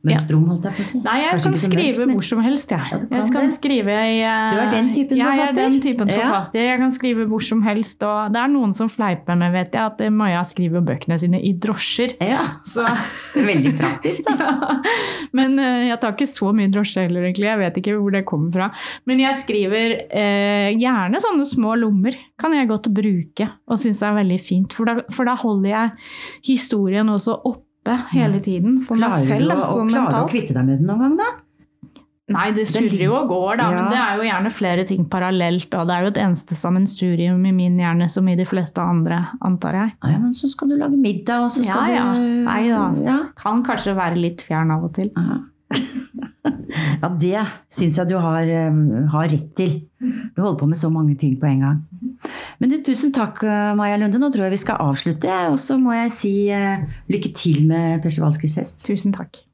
mørkt 0.06 0.32
rom, 0.34 0.44
holdt 0.52 0.66
jeg 0.68 0.76
på 0.76 0.84
å 0.84 0.88
si? 0.90 1.00
Nei, 1.04 1.16
jeg 1.22 1.32
Kanskje 1.34 1.50
kan 1.50 1.60
skrive 1.62 1.86
mørkt, 1.86 2.00
men... 2.00 2.12
hvor 2.16 2.26
som 2.28 2.42
helst, 2.44 2.72
jeg. 2.74 3.00
Ja, 3.00 3.20
jeg 3.20 3.32
kan 3.34 3.50
skrive 3.54 3.96
i 3.96 4.14
uh, 4.22 4.46
Du 4.52 4.60
er 4.62 4.70
den 4.72 4.90
typen 4.94 5.20
forfatter? 5.20 5.40
Jeg 5.40 5.46
er 5.46 5.58
den 5.58 5.78
typen 5.84 6.12
forfatter. 6.12 6.62
Jeg 6.66 6.80
kan 6.82 6.94
skrive 6.96 7.26
hvor 7.30 7.44
som 7.46 7.64
helst. 7.66 8.06
Og 8.06 8.34
det 8.34 8.40
er 8.42 8.52
noen 8.52 8.74
som 8.78 8.90
fleiper 8.92 9.38
med, 9.40 9.52
vet 9.56 9.76
jeg, 9.76 9.92
at 9.92 10.14
Maja 10.14 10.44
skriver 10.48 10.84
bøkene 10.86 11.18
sine 11.22 11.42
i 11.42 11.52
drosjer. 11.62 12.16
Ja, 12.22 12.44
så. 12.68 12.86
Veldig 13.50 13.74
praktisk, 13.78 14.30
da. 14.30 14.78
Men 15.38 15.58
uh, 15.60 15.82
jeg 15.90 16.00
tar 16.02 16.16
ikke 16.16 16.30
så 16.30 16.52
mye 16.56 16.72
drosje 16.72 17.06
heller, 17.06 17.26
egentlig. 17.28 17.50
Jeg 17.50 17.62
vet 17.64 17.82
ikke 17.82 17.98
hvor 17.98 18.16
det 18.16 18.24
kommer 18.28 18.54
fra. 18.56 18.70
Men 19.10 19.22
jeg 19.24 19.42
skriver 19.44 19.98
uh, 20.06 20.70
gjerne 20.72 21.22
sånne 21.26 21.50
små 21.50 21.76
lommer. 21.82 22.16
Kan 22.40 22.54
jeg 22.56 22.68
godt 22.70 22.90
bruke 22.94 23.50
og 23.66 23.80
synes 23.80 24.00
det 24.00 24.08
er 24.08 24.18
veldig 24.20 24.40
fint. 24.42 24.74
For 24.76 24.88
da, 24.88 25.00
for 25.12 25.28
da 25.28 25.36
holder 25.40 25.70
jeg 25.72 25.94
historien 26.46 27.08
også 27.12 27.40
oppe 27.42 27.65
oppe 27.86 27.96
hele 28.12 28.42
tiden 28.42 28.78
for 28.84 28.98
klarer 28.98 29.22
meg 29.22 29.32
selv. 29.32 29.50
Du, 29.50 29.56
altså, 29.56 29.80
og 29.80 29.90
klarer 29.90 30.14
du 30.14 30.22
å 30.24 30.30
kvitte 30.30 30.56
deg 30.56 30.64
med 30.66 30.80
den 30.82 30.90
noen 30.90 31.04
gang, 31.06 31.18
da? 31.22 31.32
Nei, 32.34 32.48
det 32.50 32.64
surrer 32.66 33.04
jo 33.04 33.12
og 33.14 33.28
går, 33.30 33.60
da. 33.60 33.66
Ja. 33.70 33.74
Men 33.78 33.92
det 33.92 33.98
er 34.02 34.16
jo 34.18 34.24
gjerne 34.26 34.50
flere 34.50 34.84
ting 34.88 35.04
parallelt. 35.10 35.68
Og 35.78 35.86
det 35.86 35.94
er 35.94 36.02
jo 36.02 36.10
et 36.10 36.16
eneste 36.24 36.56
sammensurium 36.58 37.44
i 37.46 37.52
min 37.54 37.76
hjerne 37.78 38.08
som 38.10 38.26
i 38.26 38.34
de 38.38 38.46
fleste 38.48 38.82
andre, 38.82 39.20
antar 39.46 39.78
jeg. 39.78 39.92
Ja, 40.02 40.18
men 40.18 40.32
så 40.34 40.50
skal 40.50 40.72
du 40.72 40.74
lage 40.80 40.98
middag, 40.98 41.44
og 41.46 41.54
så 41.54 41.62
skal 41.62 41.92
ja, 41.92 42.00
ja. 42.00 42.08
du 42.18 42.48
Nei 42.48 42.62
da. 42.72 42.80
Ja. 43.06 43.18
Kan 43.38 43.62
kanskje 43.66 43.94
være 43.98 44.18
litt 44.18 44.42
fjern 44.42 44.74
av 44.74 44.88
og 44.88 44.96
til. 44.98 45.12
Ja, 47.02 47.08
det 47.20 47.42
syns 47.72 47.98
jeg 47.98 48.10
du 48.10 48.16
har, 48.20 48.46
eh, 48.46 48.78
har, 49.12 49.28
rett 49.32 49.48
til. 49.58 49.74
Du 49.98 50.42
holder 50.42 50.58
på 50.60 50.68
med 50.70 50.80
så 50.80 50.90
mange 50.92 51.16
ting 51.18 51.36
på 51.40 51.48
en 51.50 51.64
gang. 51.64 51.80
Men 52.60 52.72
du, 52.72 52.78
tusen 52.84 53.14
takk, 53.14 53.42
eh, 53.44 53.72
Maja 53.78 53.98
Lunde. 54.00 54.20
Nå 54.22 54.30
tror 54.30 54.46
jeg 54.46 54.56
vi 54.56 54.62
skal 54.64 54.80
avslutte. 54.82 55.40
Og 55.50 55.58
så 55.62 55.78
må 55.80 55.96
jeg 55.96 56.14
si 56.14 56.34
uh, 56.54 56.86
lykke 57.12 57.34
til 57.36 57.66
med 57.70 58.02
Persevalskys 58.04 58.58
hest. 58.60 58.86
Tusen 58.86 59.14
takk. 59.16 59.45